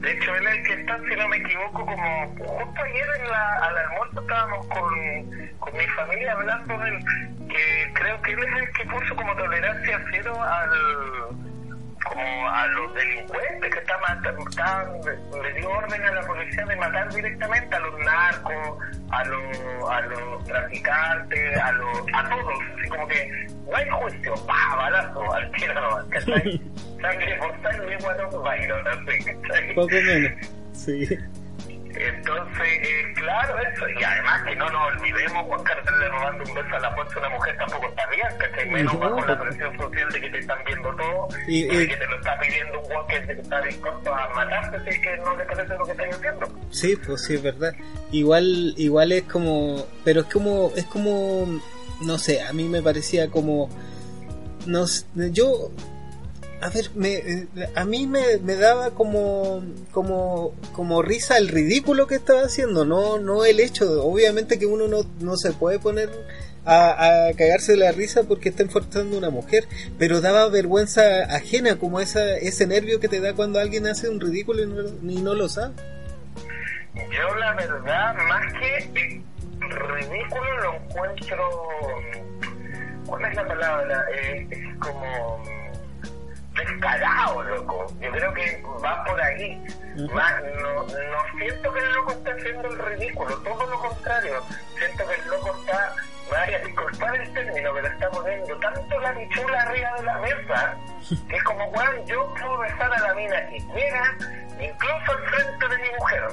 [0.00, 3.28] De hecho, él es el que está, si no me equivoco, como justo ayer en
[3.28, 6.98] la, al almuerzo estábamos con, con mi familia hablando del
[7.48, 10.70] que creo que él es el que puso como tolerancia cero al
[12.04, 14.86] como a los delincuentes que matando, está-
[15.42, 18.78] le dio orden a la policía de matar directamente a los narcos,
[19.10, 24.34] a los, a los traficantes, a los, a todos, así como que no hay juicio,
[24.46, 26.04] pa, balazo, al tiro.
[27.00, 29.74] Sangre por sangre, bueno, Byron, así, ¿cachai?
[29.74, 30.32] Poco menos.
[30.72, 31.08] Sí.
[32.00, 33.88] Entonces, eh, claro, eso.
[33.88, 37.18] Y además que no nos olvidemos, Juan Cartel robando un beso a la fuerza a
[37.18, 38.70] una mujer tampoco está bien, ¿cachai?
[38.70, 41.96] Menos No, bajo la presión social de que te están viendo todo Y- y, que
[41.96, 45.36] te lo está pidiendo un Juan que está dispuesto a matarte si es que no
[45.36, 46.48] le parece lo que están haciendo.
[46.70, 47.74] Sí, pues sí, es verdad.
[48.12, 51.60] Igual, igual es como, pero es como, es como,
[52.00, 53.68] no sé, a mí me parecía como,
[54.66, 55.70] no sé, yo,
[56.60, 62.42] a ver, me, eh, a mí me, daba como, como, risa el ridículo que estaba
[62.42, 64.86] haciendo, no, no el hecho, obviamente que uno
[65.20, 66.10] no, se puede poner
[66.64, 71.78] a, cagarse de la risa porque está enforzando a una mujer, pero daba vergüenza ajena,
[71.78, 75.22] como esa, ese nervio que te da cuando alguien hace un ridículo y no, y
[75.22, 75.74] no lo sabe.
[76.94, 79.22] Yo la verdad, más que
[79.60, 81.48] ridículo, lo encuentro...
[83.06, 84.04] ¿Cuál es la palabra?
[84.12, 85.42] Eh, es como
[86.58, 87.86] descarado, loco.
[88.00, 89.62] Yo creo que va por ahí.
[89.94, 94.42] No, no siento que el loco está haciendo el ridículo, todo lo contrario.
[94.78, 95.94] Siento que el loco está,
[96.30, 100.76] vaya a disculpar el término, pero está poniendo tanto la bichula arriba de la mesa,
[101.28, 104.16] que es como, weón, yo puedo besar a la mina que quiera,
[104.60, 106.28] incluso al frente de mi mujer.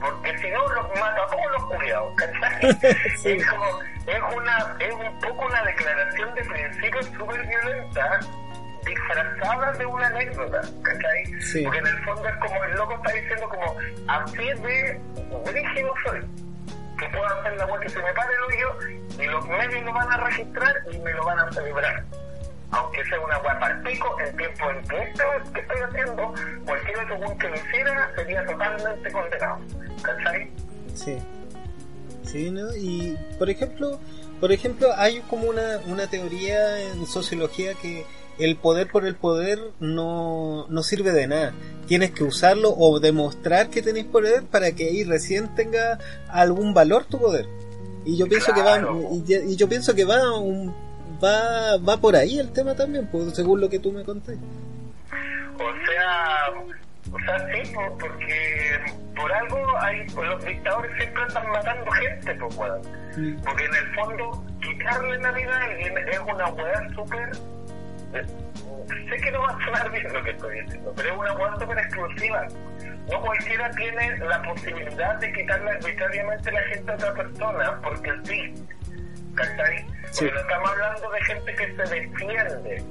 [0.00, 2.78] Porque si no, los mato a todos los culiados, ¿cachai?
[3.16, 3.30] Sí.
[3.32, 8.20] Es como, es una, es un poco una declaración de principios súper violenta,
[8.84, 11.40] disfrazada de una anécdota, ¿cachai?
[11.40, 11.62] Sí.
[11.64, 13.76] Porque en el fondo es como el loco está diciendo como,
[14.08, 15.00] así de
[15.44, 16.20] brígido soy,
[16.98, 18.78] que puedo hacer la web que se me pare el hoyo
[19.18, 22.04] y los medios lo van a registrar y me lo van a celebrar.
[22.70, 26.98] Aunque sea una web al pico, el tiempo en que esto que estoy haciendo, cualquier
[26.98, 29.58] otro weón que lo hiciera sería totalmente condenado,
[30.02, 30.50] ¿cachai?
[30.94, 31.18] Sí.
[32.24, 32.74] Sí, ¿no?
[32.74, 34.00] Y por ejemplo,
[34.40, 38.04] por ejemplo, hay como una, una teoría en sociología que
[38.38, 41.52] el poder por el poder no, no sirve de nada.
[41.86, 47.04] Tienes que usarlo o demostrar que tenés poder para que ahí recién tenga algún valor
[47.04, 47.46] tu poder.
[48.04, 48.80] Y yo pienso que va
[49.26, 50.74] y, yo pienso que va un
[51.22, 54.32] va va por ahí el tema también, pues, según lo que tú me conté.
[54.32, 56.50] O sea,
[57.12, 58.80] o sea, sí, po, porque
[59.14, 62.82] por algo hay, los dictadores siempre están matando gente, pues, weón.
[63.44, 67.30] Porque en el fondo, quitarle la vida a alguien es una weá súper.
[68.22, 71.56] Sé que no va a sonar bien lo que estoy diciendo, pero es una weá
[71.58, 72.46] súper exclusiva.
[73.10, 78.54] No cualquiera tiene la posibilidad de quitarle arbitrariamente la gente a otra persona, porque sí.
[79.34, 79.84] ¿Cachai?
[79.86, 80.30] Porque Sí.
[80.32, 82.84] no estamos hablando de gente que se defiende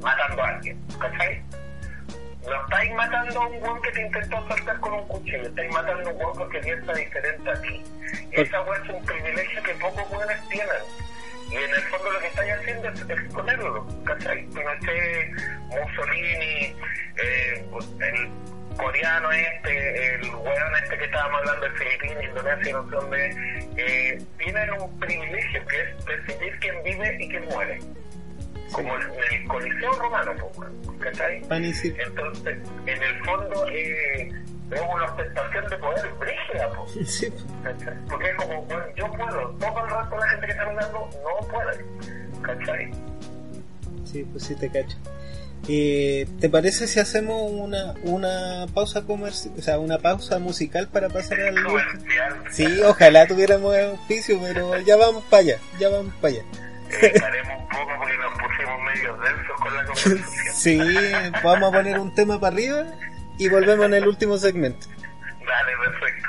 [0.00, 0.78] matando a alguien.
[1.00, 1.42] ¿Cachai?
[2.46, 6.10] No estáis matando a un weón que te intentó saltar con un cuchillo, estáis matando
[6.10, 7.82] a un weón porque piensa diferente a ti.
[8.32, 10.68] Esa weón es un privilegio que pocos weones tienen.
[11.50, 14.46] Y en el fondo lo que estáis haciendo es exponerlo, ¿cachai?
[14.46, 15.30] Pinochet,
[15.68, 16.76] Mussolini,
[17.16, 17.64] eh,
[18.00, 23.66] el coreano este, el weón este que estábamos hablando de Filipinas, Indonesia, no sé dónde,
[23.76, 27.78] eh, tienen un privilegio que es decidir quién vive y quién muere.
[28.72, 30.34] Como en el Coliseo Romano,
[30.98, 31.40] ¿cachai?
[31.98, 34.28] Entonces, en el fondo, eh,
[34.70, 37.10] es una ostentación de poder brígida, pues.
[37.10, 37.32] Sí.
[38.08, 41.10] Porque es como, bueno, yo puedo, todo el resto de la gente que está mirando
[41.22, 41.84] no puede,
[42.42, 42.90] ¿cachai?
[44.04, 44.96] Sí, pues sí te cacho.
[45.68, 51.08] Eh, ¿Te parece si hacemos una, una pausa comercial, o sea, una pausa musical para
[51.08, 52.34] pasar al Comercial.
[52.52, 56.42] Sí, ojalá tuviéramos auspicio, pero ya vamos para allá, ya vamos para allá.
[57.02, 57.12] Eh,
[57.58, 60.54] un poco porque nos pusimos medio densos con la conversación.
[60.54, 60.78] Sí,
[61.42, 62.86] vamos a poner un tema para arriba
[63.38, 64.86] y volvemos en el último segmento.
[65.46, 66.28] Dale, perfecto.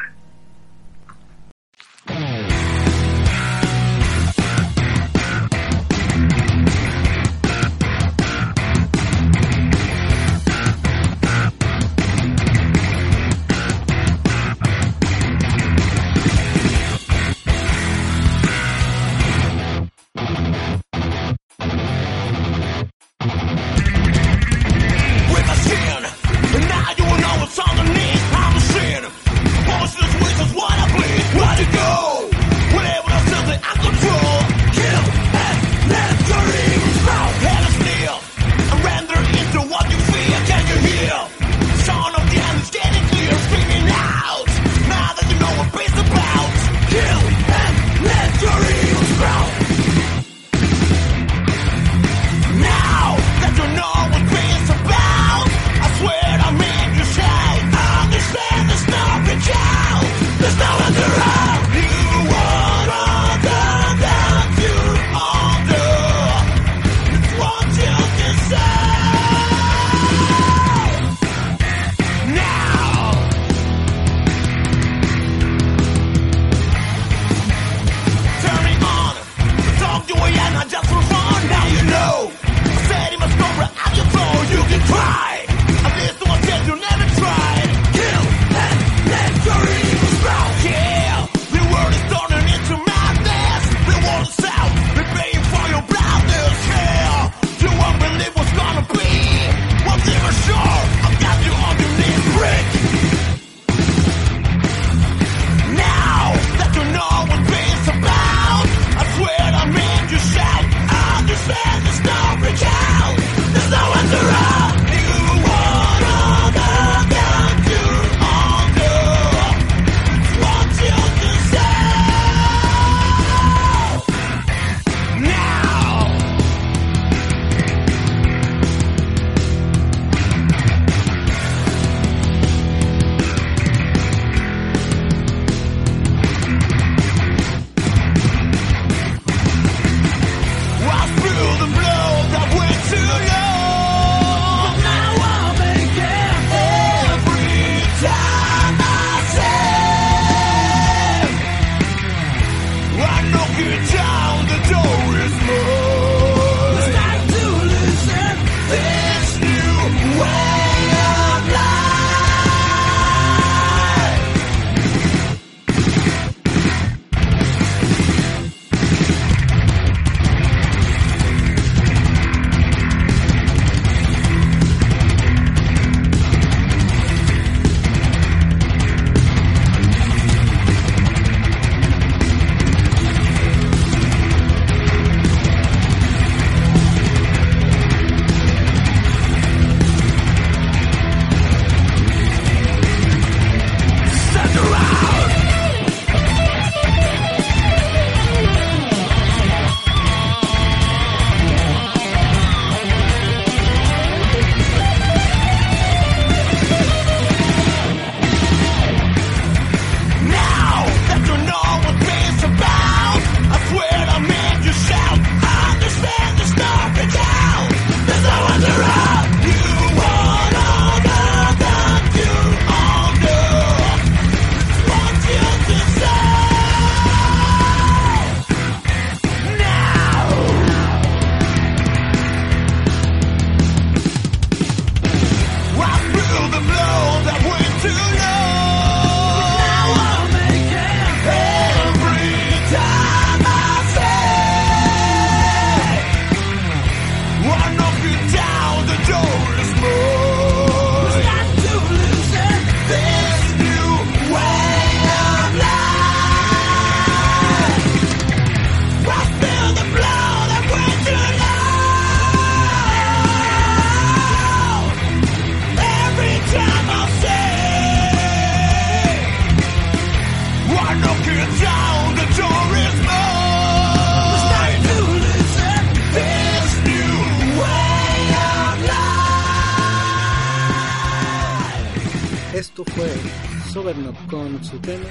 [284.69, 285.07] Su tema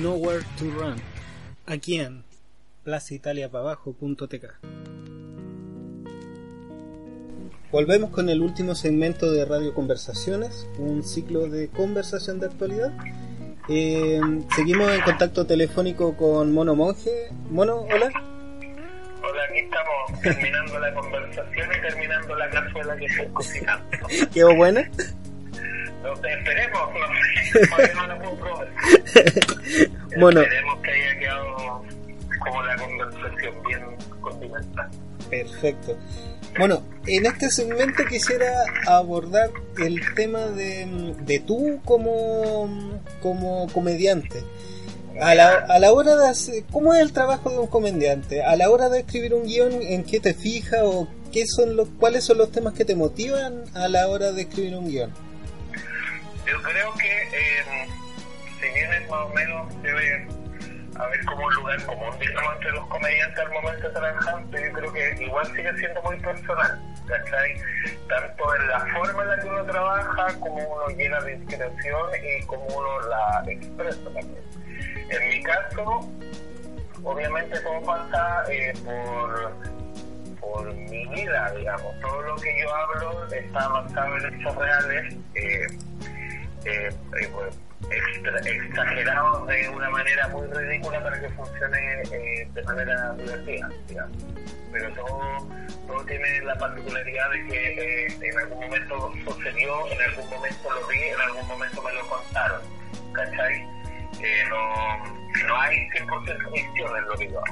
[0.00, 0.96] Nowhere to Run,
[1.66, 2.24] aquí en
[2.84, 4.44] plazaitaliapabajo.tk.
[7.70, 12.92] Volvemos con el último segmento de Radio Conversaciones, un ciclo de conversación de actualidad.
[13.68, 14.18] Eh,
[14.56, 17.10] seguimos en contacto telefónico con Mono Monje.
[17.50, 18.10] Mono, hola.
[19.22, 23.84] Hola, aquí estamos terminando la conversación y terminando la cazuela que estoy cocinando.
[24.32, 24.90] ¿Quedó buena?
[26.04, 26.80] Esperemos,
[28.08, 28.68] no puedo probar.
[30.18, 30.40] Bueno.
[30.40, 31.84] Esperemos que haya quedado
[32.40, 33.80] como la conversación bien
[34.20, 34.90] condimentada.
[35.30, 35.96] Perfecto.
[36.58, 38.50] Bueno, en este segmento quisiera
[38.86, 44.42] abordar el tema de, de tú como, como comediante.
[45.20, 48.42] A la, a la hora de hacer, ¿cómo es el trabajo de un comediante?
[48.42, 51.88] A la hora de escribir un guion, ¿en qué te fijas o qué son los,
[52.00, 55.29] cuáles son los temas que te motivan a la hora de escribir un guion?
[56.46, 57.88] Yo creo que, eh,
[58.60, 60.26] si bien es más o menos, debe
[60.96, 64.92] haber como un lugar común, digamos, entre los comediantes al momento de trabajar, yo creo
[64.92, 67.54] que igual sigue siendo muy personal, ¿cachai?
[68.08, 72.46] Tanto en la forma en la que uno trabaja, como uno llena de inspiración y
[72.46, 74.50] como uno la expresa también.
[75.10, 76.10] En mi caso,
[77.02, 79.52] obviamente todo pasa eh, por,
[80.40, 82.00] por mi vida, digamos.
[82.00, 85.14] Todo lo que yo hablo está basado en hechos reales.
[85.34, 85.66] Eh,
[86.64, 86.90] eh,
[87.20, 87.30] eh,
[88.44, 93.70] exagerados de una manera muy ridícula para que funcione eh, de manera divertida.
[94.72, 95.48] Pero todo,
[95.86, 100.86] todo tiene la particularidad de que eh, en algún momento sucedió, en algún momento lo
[100.88, 102.60] vi, en algún momento me lo contaron,
[103.12, 103.66] ¿cachai?
[104.22, 107.42] Eh, no, no hay 100% ficción en lo que yo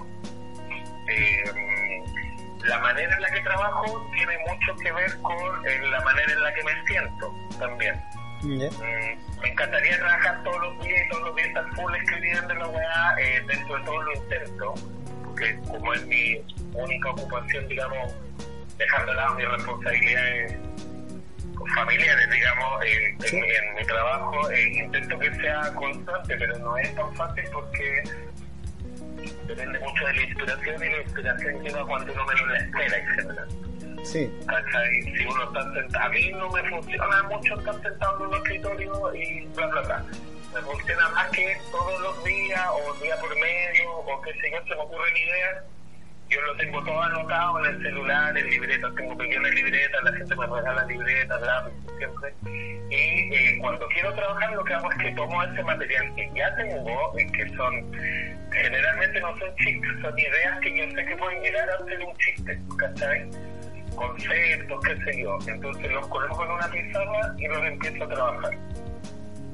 [2.65, 6.55] la manera en la que trabajo tiene mucho que ver con la manera en la
[6.55, 8.01] que me siento también.
[8.43, 12.69] Mm, me encantaría trabajar todos los días y todos los días estar full escribiendo la
[12.69, 14.75] weá eh, dentro de todo lo intento,
[15.25, 16.41] porque como es mi
[16.75, 18.15] única ocupación, digamos,
[18.77, 20.57] dejando de lado mis responsabilidades
[21.75, 23.37] familiares, digamos, en, en- Sí.
[23.37, 28.03] en mi trabajo, eh, intento que sea constante, pero no es tan fácil porque
[29.47, 33.49] depende mucho de la inspiración y la inspiración llega cuando uno menos la espera general.
[34.05, 34.31] Sí.
[34.41, 39.15] Si uno está sentado, a mí no me funciona mucho estar sentado en un escritorio
[39.15, 40.05] y bla, bla, bla.
[40.55, 44.63] Me funciona más que todos los días o día por medio o qué sé yo,
[44.67, 45.65] se me ocurren ideas.
[46.31, 50.37] Yo lo tengo todo anotado en el celular, en libretas, tengo pequeñas libretas, la gente
[50.37, 52.35] me regala libretas, lápices siempre.
[52.91, 56.55] Y eh, cuando quiero trabajar lo que hago es que tomo ese material que ya
[56.57, 57.93] tengo, que son,
[58.53, 62.17] generalmente no son chistes, son ideas que yo sé que pueden llegar a ser un
[62.17, 63.31] chiste, ¿cachai?
[63.99, 65.39] Conceptos, qué sé yo.
[65.47, 68.59] Entonces los coloco en una pizarra y los empiezo a trabajar.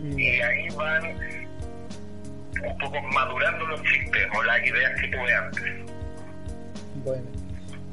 [0.00, 1.04] Y ahí van
[2.62, 5.72] un poco madurando los chistes o las ideas que tuve antes.
[7.04, 7.44] bueno.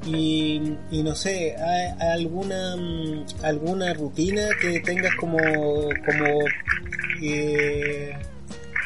[0.05, 6.39] Y, y no sé, ¿hay alguna mm, alguna rutina que tengas como como
[7.21, 8.11] eh,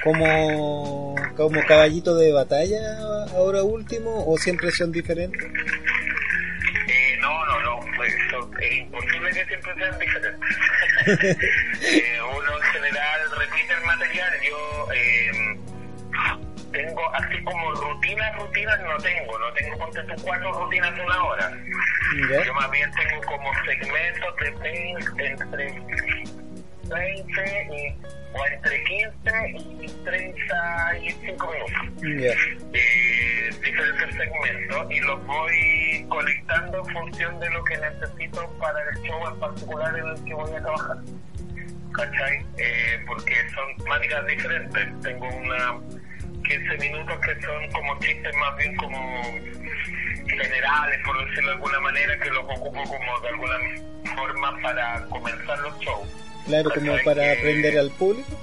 [0.04, 2.98] como como caballito de batalla
[3.34, 5.42] ahora último o siempre son diferentes?
[8.96, 10.40] Imposible que siempre sean diferentes.
[11.82, 15.60] Eh, uno en general repite el material, yo eh,
[16.72, 21.52] tengo así como rutinas, rutinas no tengo, no tengo ponte cuatro rutinas de una hora.
[22.46, 25.66] Yo más bien tengo como segmentos de 20, entre
[26.90, 32.04] 20 y, o entre 15 y 35 minutos
[32.74, 39.02] eh, diferentes segmentos y los voy conectando en función de lo que necesito para el
[39.04, 40.98] show en particular en el que voy a trabajar.
[41.94, 42.46] ¿Cachai?
[42.58, 45.02] Eh, porque son temáticas diferentes.
[45.02, 45.80] Tengo una
[46.48, 49.24] 15 minutos que son como chistes más bien como
[50.28, 53.56] generales, por decirlo de alguna manera, que los ocupo como de alguna
[54.16, 56.08] forma para comenzar los shows.
[56.46, 58.38] Claro, como para aprender al público.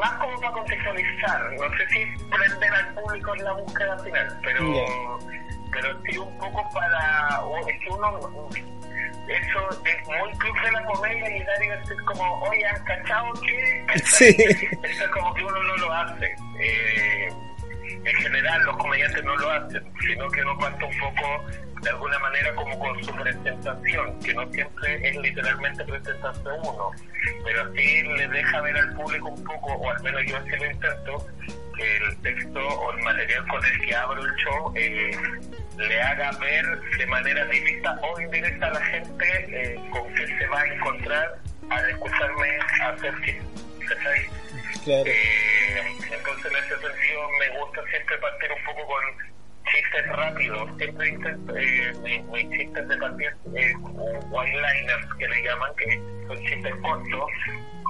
[0.00, 1.52] más como para contextualizar.
[1.52, 5.18] No sé si prender al público en la búsqueda final, pero,
[5.72, 7.42] pero sí un poco para.
[7.68, 8.48] Es que uno.
[9.28, 13.86] Eso es muy club de la comedia y decir como, oye, ¿han cachado que?
[14.04, 14.36] Sí.
[14.82, 16.34] Eso es como que uno no lo hace.
[16.58, 17.28] Eh,
[18.04, 21.44] en general los comediantes no lo hacen, sino que uno cuenta un poco
[21.82, 26.90] de alguna manera como con su presentación, que no siempre es literalmente presentarse uno,
[27.44, 30.70] pero sí le deja ver al público un poco, o al menos yo así lo
[30.70, 31.26] intento,
[31.76, 35.10] que el texto o el material con el que abro el show eh,
[35.78, 36.64] le haga ver
[36.98, 41.38] de manera directa o indirecta a la gente eh, con qué se va a encontrar
[41.70, 43.14] al escucharme hacer.
[43.88, 44.26] ¿cachai?
[44.84, 45.04] Claro.
[45.06, 49.04] Eh, entonces en ese sentido me gusta siempre partir un poco con
[49.64, 50.68] chistes rápidos.
[50.78, 51.08] Siempre
[51.56, 53.74] eh, mis, chistes de partir eh,
[54.30, 57.30] one-liners que le llaman, que son chistes cortos,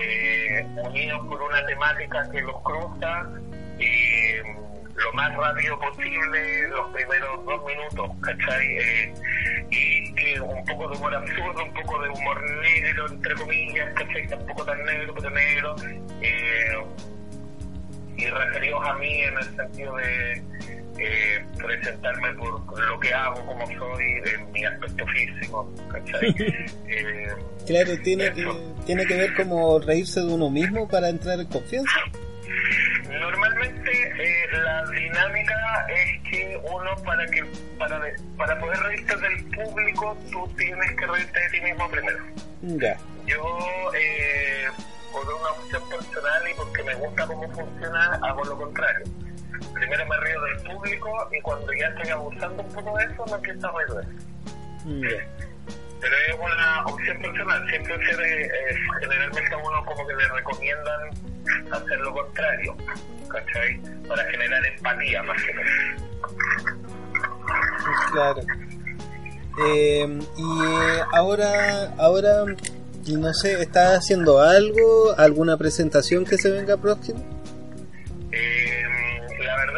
[0.03, 3.27] eh, unidos por una temática que los cruza
[3.79, 4.61] y
[5.03, 8.79] lo más rápido posible los primeros dos minutos, ¿cachai?
[8.79, 9.15] Eh,
[9.71, 14.27] y que un poco de humor absurdo, un poco de humor negro, entre comillas, ¿cachai?
[14.29, 15.77] Tampoco tan negro, pero negro.
[16.21, 16.85] Eh,
[18.17, 20.43] y referidos a mí en el sentido de
[21.01, 26.35] eh, presentarme por lo que hago, como soy, en mi aspecto físico, ¿cachai?
[26.89, 27.29] Eh,
[27.67, 28.45] Claro, tiene que,
[28.87, 31.91] tiene que ver como reírse de uno mismo para entrar en confianza.
[33.09, 37.45] Normalmente eh, la dinámica es que uno para que
[37.79, 42.19] para de- para poder reírte del público tú tienes que reírte de ti mismo primero.
[42.63, 42.97] Ya.
[43.27, 43.43] Yo
[43.97, 44.65] eh,
[45.13, 49.05] por una opción personal y porque me gusta cómo funciona hago lo contrario.
[49.75, 53.33] Primero me río del público y cuando ya estoy abusando un poco de eso me
[53.35, 54.27] empiezo a reír eso.
[54.87, 55.47] Ya.
[56.01, 58.49] Pero es una opción personal, siempre se eh,
[59.01, 61.11] generalmente a uno como que le recomiendan
[61.71, 62.77] hacer lo contrario,
[63.29, 63.81] ¿cachai?
[64.09, 65.67] Para generar empatía más que nada.
[68.13, 68.43] Claro.
[69.67, 72.45] Eh, y eh, ahora, ahora,
[73.07, 75.15] no sé, ¿estás haciendo algo?
[75.19, 77.21] ¿Alguna presentación que se venga próxima?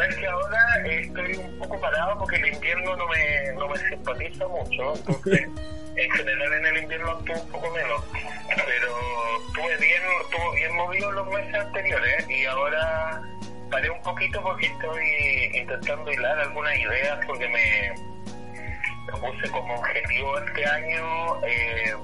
[0.03, 3.77] Verdad es que ahora estoy un poco parado porque el invierno no me, no me
[3.77, 5.47] simpatiza mucho, entonces
[5.95, 8.03] en general en el invierno actúo un poco menos,
[8.49, 13.21] pero estuve bien, estuvo bien movido los meses anteriores y ahora
[13.71, 17.95] paré un poquito porque estoy intentando hilar algunas ideas porque me,
[19.05, 21.95] me puse como objetivo este año eh,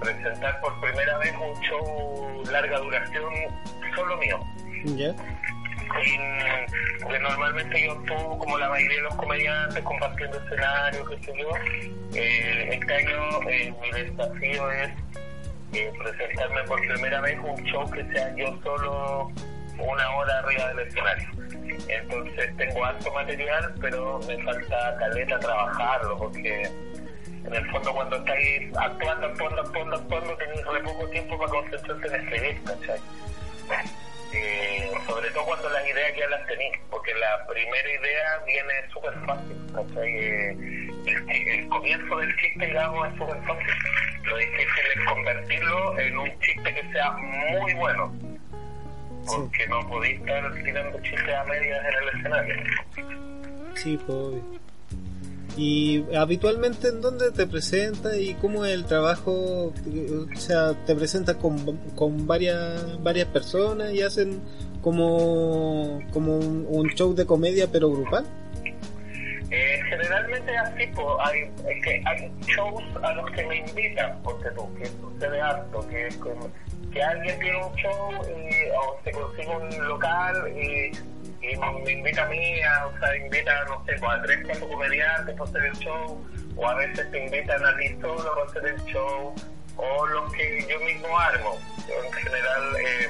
[0.00, 3.32] presentar por primera vez un show larga duración
[3.94, 4.40] solo mío.
[4.96, 5.14] Ya.
[6.04, 11.32] Y, porque normalmente yo estuve como la mayoría de los comediantes compartiendo escenario, qué sé
[11.38, 11.50] yo.
[12.14, 14.90] Eh, este año eh, mi desafío es
[15.72, 19.32] eh, presentarme por primera vez un show que sea yo solo
[19.78, 21.28] una hora arriba del escenario.
[21.88, 26.62] Entonces tengo alto material, pero me falta caleta trabajarlo, porque
[27.44, 32.06] en el fondo cuando estáis actuando, actuando, actuando, actuando, tenéis re poco tiempo para concentrarse
[32.08, 33.00] en escribir, ¿cachai?
[34.32, 39.14] Eh, sobre todo cuando las ideas ya las tenéis, porque la primera idea viene súper
[39.26, 39.56] fácil.
[40.04, 40.56] Eh,
[41.06, 43.66] el, el comienzo del chiste, digamos, es súper fácil.
[44.24, 48.12] Lo difícil es convertirlo en un chiste que sea muy bueno,
[49.26, 52.56] porque no podéis estar tirando chistes a medias en el escenario.
[53.74, 54.42] Sí, pues.
[55.58, 59.72] ¿Y habitualmente en dónde te presentas y cómo es el trabajo?
[59.72, 64.40] O sea, ¿te presentas con, con varias, varias personas y hacen
[64.82, 68.24] como, como un, show de comedia pero grupal?
[69.50, 70.84] Eh, generalmente así,
[71.24, 75.88] hay, es que hay shows a los que me invitan, porque tú, que sucede harto,
[75.88, 76.18] que, es
[76.92, 80.92] que alguien tiene un show y, o se consigue un local y,
[81.52, 84.68] y me invita a mí, a, o sea, invita, no sé, pues, a tres, cuatro
[84.68, 86.26] comediantes para hacer el show,
[86.56, 89.34] o a veces te invitan a ti solo para hacer el show,
[89.76, 91.58] o los que yo mismo armo.
[91.88, 92.76] Yo en general...
[92.76, 93.08] Eh,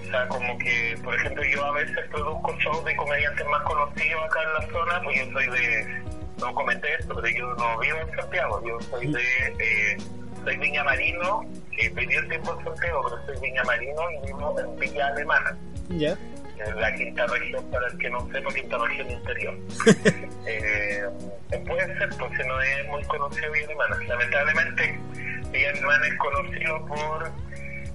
[0.00, 4.24] o sea, como que, por ejemplo, yo a veces produzco shows de comediantes más conocidos
[4.24, 6.02] acá en la zona, pues yo soy de,
[6.40, 9.96] no comenté esto, pero yo no vivo en Santiago, yo soy de, eh,
[10.42, 11.42] soy Viña Marino,
[11.78, 15.56] eh, viví el tiempo en Santiago, pero soy Viña Marino y vivo en Villa Alemana,
[15.90, 16.16] Ya.
[16.76, 19.54] La quinta región, para el que no sepa, quinta región interior.
[20.46, 21.02] eh,
[21.66, 23.96] puede ser, porque no es muy conocido Villa Alemana.
[24.06, 25.00] Lamentablemente,
[25.52, 27.30] Villa Alemana es conocido por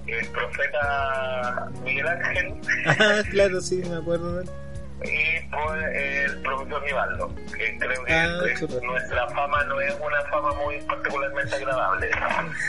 [0.06, 2.54] el profeta Miguel Ángel
[2.86, 4.50] Ah, claro, sí, me acuerdo de él.
[5.04, 10.22] y por el profesor Nivaldo, que creo que Ah, eh, nuestra fama no es una
[10.30, 12.10] fama muy particularmente agradable.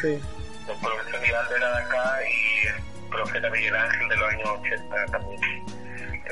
[0.02, 0.20] Sí.
[0.68, 5.06] El profesor Nivaldo era de acá y el profeta Miguel Ángel de los años 80
[5.12, 5.42] también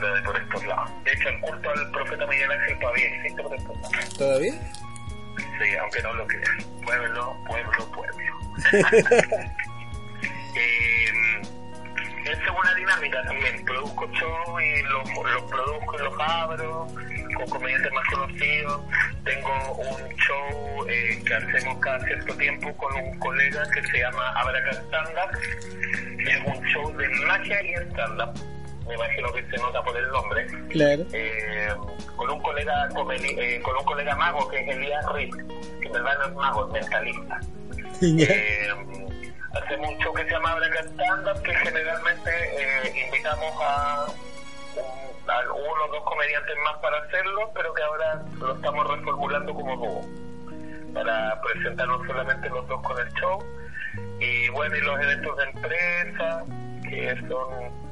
[0.01, 0.91] de por estos lados.
[1.03, 4.17] De hecho, el culto al profeta Miguel Ángel todavía existe por estos lados.
[4.17, 4.53] ¿Todavía?
[5.59, 6.57] Sí, aunque no lo crean.
[6.83, 8.15] Pueblo, pueblo, pueblo.
[10.55, 10.95] eh,
[12.25, 13.63] esa es una dinámica también.
[13.65, 16.87] Produzco show y los, los produzco y los abro
[17.35, 18.81] con comediantes más conocidos.
[19.23, 24.29] Tengo un show eh, que hacemos cada cierto tiempo con un colega que se llama
[24.39, 25.37] Abraca Stand Up.
[26.19, 28.54] Es un show de magia y stand-up.
[28.87, 31.03] Me imagino que se nota por el nombre Claro.
[31.13, 31.69] eh,
[32.15, 32.87] con un colega
[33.19, 35.35] eh, con un colega mago que es Elías Riz,
[35.81, 37.39] que en verdad no es mago, es mentalista.
[38.01, 38.67] Eh,
[39.53, 44.05] hacemos un show que se llama Braca Stand Up, que generalmente eh, invitamos a,
[44.75, 49.53] un- a uno o dos comediantes más para hacerlo, pero que ahora lo estamos reformulando
[49.53, 50.01] como dúo,
[50.93, 53.43] para presentarnos solamente los dos con el show.
[54.19, 56.43] Y bueno, y los eventos de empresa,
[56.83, 57.84] que son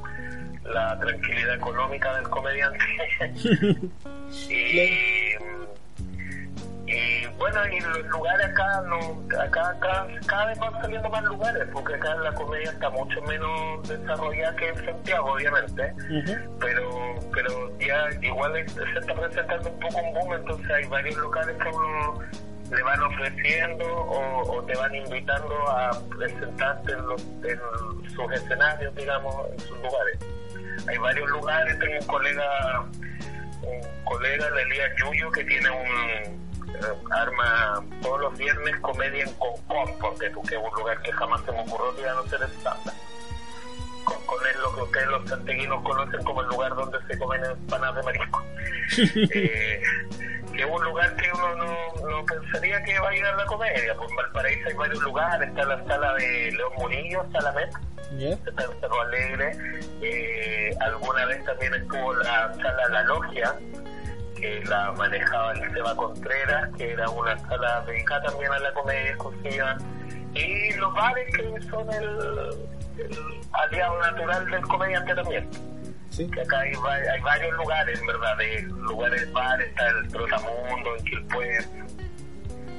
[0.64, 2.78] la tranquilidad económica del comediante.
[4.48, 5.34] y,
[6.86, 11.66] y bueno, y los lugares acá, no, acá, acá cada vez van saliendo más lugares,
[11.72, 15.94] porque acá la comedia está mucho menos desarrollada que en Santiago, obviamente,
[16.60, 21.56] pero pero ya igual se está presentando un poco un boom, entonces hay varios locales
[21.56, 22.20] que uno
[22.70, 28.94] le van ofreciendo o, o te van invitando a presentarte en, los, en sus escenarios,
[28.94, 30.18] digamos, en sus lugares.
[30.88, 32.80] Hay varios lugares, tengo un colega,
[33.62, 39.32] un colega de Elías Yuyo que tiene un eh, arma todos los viernes comedia en
[39.34, 42.42] Concón, porque tú que es un lugar que jamás se me ocurrió a no ser
[42.42, 42.94] estándar.
[44.04, 47.96] Concón es lo que ustedes los santeguinos conocen como el lugar donde se comen empanadas
[47.96, 48.44] de marisco.
[48.96, 49.82] Eh,
[50.54, 53.44] que es un lugar que uno no, no pensaría que va a ir a la
[53.46, 53.94] comedia.
[53.96, 57.24] Pues en Valparaíso hay varios lugares, está la sala de León Murillo,
[57.54, 57.70] Met,
[58.18, 58.28] ¿Ya?
[58.30, 59.52] está en Cerro Alegre.
[60.00, 63.56] Eh, alguna vez también estuvo la sala La Logia,
[64.36, 69.10] que la manejaba el Seba Contreras, que era una sala dedicada también a la comedia
[69.10, 69.76] exclusiva.
[70.34, 72.04] Y los bares que son el,
[72.98, 73.18] el
[73.52, 75.48] aliado natural del comediante también.
[76.10, 76.30] Sí.
[76.30, 76.72] Que acá hay,
[77.12, 81.56] hay varios lugares, en verdad, de lugares bares, está el Trotamundo, en Quilpué,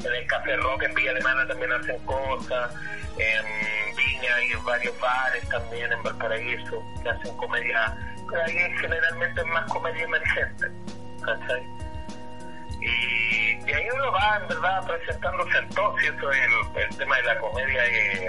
[0.06, 2.74] en el Café Rock en Villa Alemana también hacen cosas,
[3.18, 7.98] en Viña hay varios bares también en Valparaíso que hacen comedia,
[8.30, 10.68] pero ahí generalmente es más comedia emergente,
[11.24, 11.64] ¿cachai?
[12.86, 16.98] Y, y ahí uno va, en verdad, presentándose en todo, si eso es el, el
[16.98, 18.28] tema de la comedia, eh,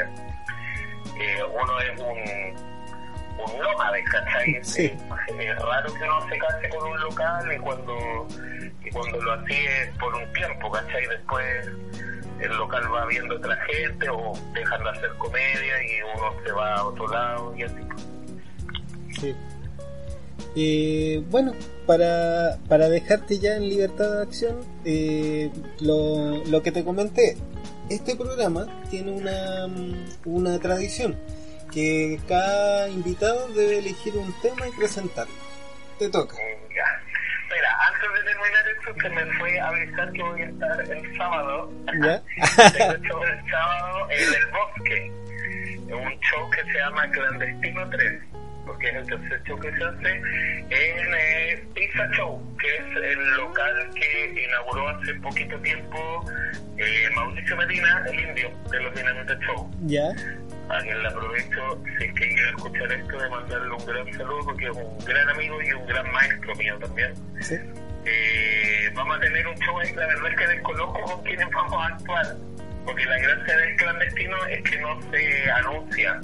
[1.18, 4.58] eh, uno es un, un nómade, ¿cachai?
[4.62, 4.96] Sí.
[5.38, 8.26] Es raro que uno se case con un local y cuando,
[8.84, 11.06] y cuando lo hacía es por un tiempo, ¿cachai?
[11.06, 11.68] Después
[12.40, 16.74] el local va viendo otra gente o dejan de hacer comedia y uno se va
[16.74, 17.88] a otro lado y así.
[19.20, 19.36] Sí.
[20.54, 21.52] Eh, bueno,
[21.86, 27.36] para, para dejarte ya en libertad de acción, eh, lo, lo que te comenté,
[27.90, 29.68] este programa tiene una,
[30.24, 31.16] una tradición,
[31.72, 35.34] que cada invitado debe elegir un tema y presentarlo.
[35.98, 36.36] Te toca.
[36.36, 37.02] Ya.
[37.42, 41.16] Espera, antes de terminar esto, se me fue a avisar que voy a estar el
[41.16, 41.72] sábado.
[42.02, 42.22] ¿Ya?
[42.72, 45.12] Tengo el sábado en el bosque.
[45.86, 48.22] Un show que se llama Clandestino 3,
[48.76, 53.30] porque es el tercer show que se hace en eh, Pizza Show, que es el
[53.36, 56.24] local que inauguró hace poquito tiempo
[56.76, 59.70] eh, Mauricio Medina, el indio de los Dinamita Show.
[59.86, 60.10] ¿Ya?
[60.68, 64.44] A quien le aprovecho, si es que quiere escuchar esto, de mandarle un gran saludo,
[64.44, 67.14] porque es un gran amigo y un gran maestro mío también.
[67.40, 67.54] ¿Sí?
[68.04, 71.82] Eh, vamos a tener un show ahí, la verdad es que desconozco con quiénes vamos
[71.82, 72.26] a actuar,
[72.84, 76.20] porque la gracia del clandestino es que no se anuncia,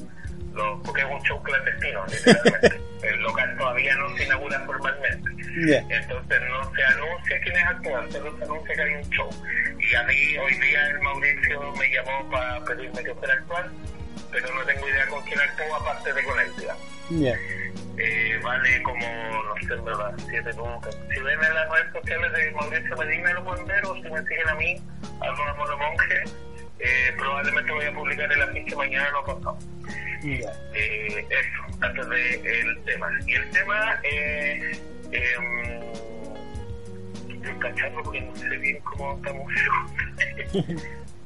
[0.54, 2.80] lo- porque es un show clandestino, literalmente.
[3.02, 5.30] El local todavía no se inaugura formalmente.
[5.90, 9.30] Entonces no se anuncia quiénes actúan, solo se anuncia que hay un show.
[9.80, 13.68] Y a mí hoy día el Mauricio me llamó para pedirme que fuera a actuar,
[14.30, 16.48] pero no tengo idea con quién actúa aparte de con él.
[16.60, 16.76] ¿Ya?
[17.98, 19.06] Eh, vale como,
[19.44, 20.96] no sé, verdad, 7 lucas.
[21.12, 24.22] Si ven en las redes sociales de Mauricio Medina lo pueden ver, o si me
[24.22, 24.80] siguen a mí,
[25.20, 26.22] arroba monomonje,
[26.82, 29.58] eh, probablemente voy a publicar el afiche mañana o pasado.
[30.22, 30.50] ¿Ya?
[30.74, 33.08] Eh, eso, antes de el tema.
[33.26, 34.72] Y el tema, eh,
[35.12, 35.80] eh,
[37.28, 39.52] estoy cachando porque no sé bien cómo estamos.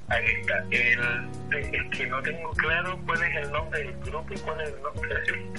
[0.09, 0.65] Ahí está.
[0.71, 4.69] El, es que no tengo claro cuál es el nombre del grupo y cuál es
[4.73, 5.51] el nombre del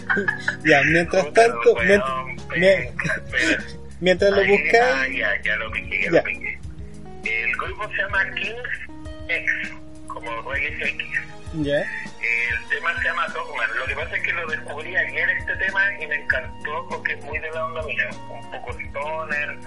[0.65, 2.94] Ya, mientras tanto, weón, mient- penca, mie-
[3.26, 3.64] espera.
[3.99, 6.18] mientras lo Ahí, ah, ya, ya lo piqué, ya, Ya.
[6.19, 6.60] lo piqué.
[7.26, 8.80] El grupo se llama Kings
[9.28, 9.52] X,
[10.08, 11.08] como Reyes X.
[12.22, 13.70] El tema se llama Dogman.
[13.78, 17.24] Lo que pasa es que lo descubrí ayer este tema y me encantó porque es
[17.24, 18.10] muy de la onda mía.
[18.30, 19.60] Un poco stoner,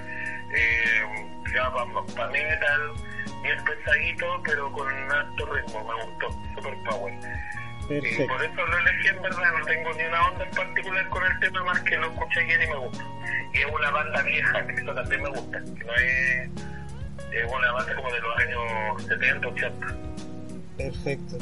[0.53, 1.03] eh,
[1.55, 1.87] ya para
[2.31, 2.93] metal,
[3.43, 5.85] bien pesadito, pero con un alto ritmo.
[5.85, 7.15] Me gustó, super power.
[7.91, 11.25] Y por eso lo elegí en verdad, no tengo ni una onda en particular con
[11.25, 13.05] el tema más que lo escuché ayer y me gusta.
[13.53, 16.51] Y es una banda vieja, que eso también me gusta, que no es,
[17.33, 19.87] es una banda como de los años 70, 80.
[20.83, 21.37] Perfecto.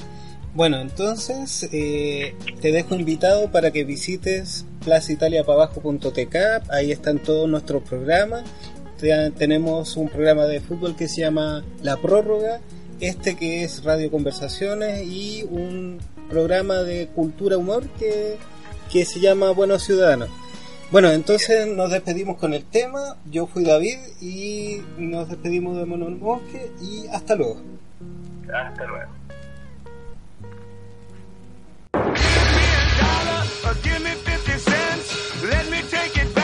[0.54, 6.36] Bueno, entonces eh, te dejo invitado para que visites plazaitaliapabajo.tk.
[6.70, 8.44] Ahí están todos nuestros programas.
[8.98, 12.60] Te- tenemos un programa de fútbol que se llama La Prórroga,
[13.00, 15.98] este que es Radio Conversaciones y un
[16.28, 18.36] programa de cultura humor que,
[18.92, 20.28] que se llama Buenos Ciudadanos.
[20.90, 23.16] Bueno, entonces nos despedimos con el tema.
[23.30, 27.60] Yo fui David y nos despedimos de Mono Bosque y hasta luego.
[28.52, 29.17] Hasta luego.
[33.82, 35.42] give me 50 cents.
[35.42, 36.37] Let me take it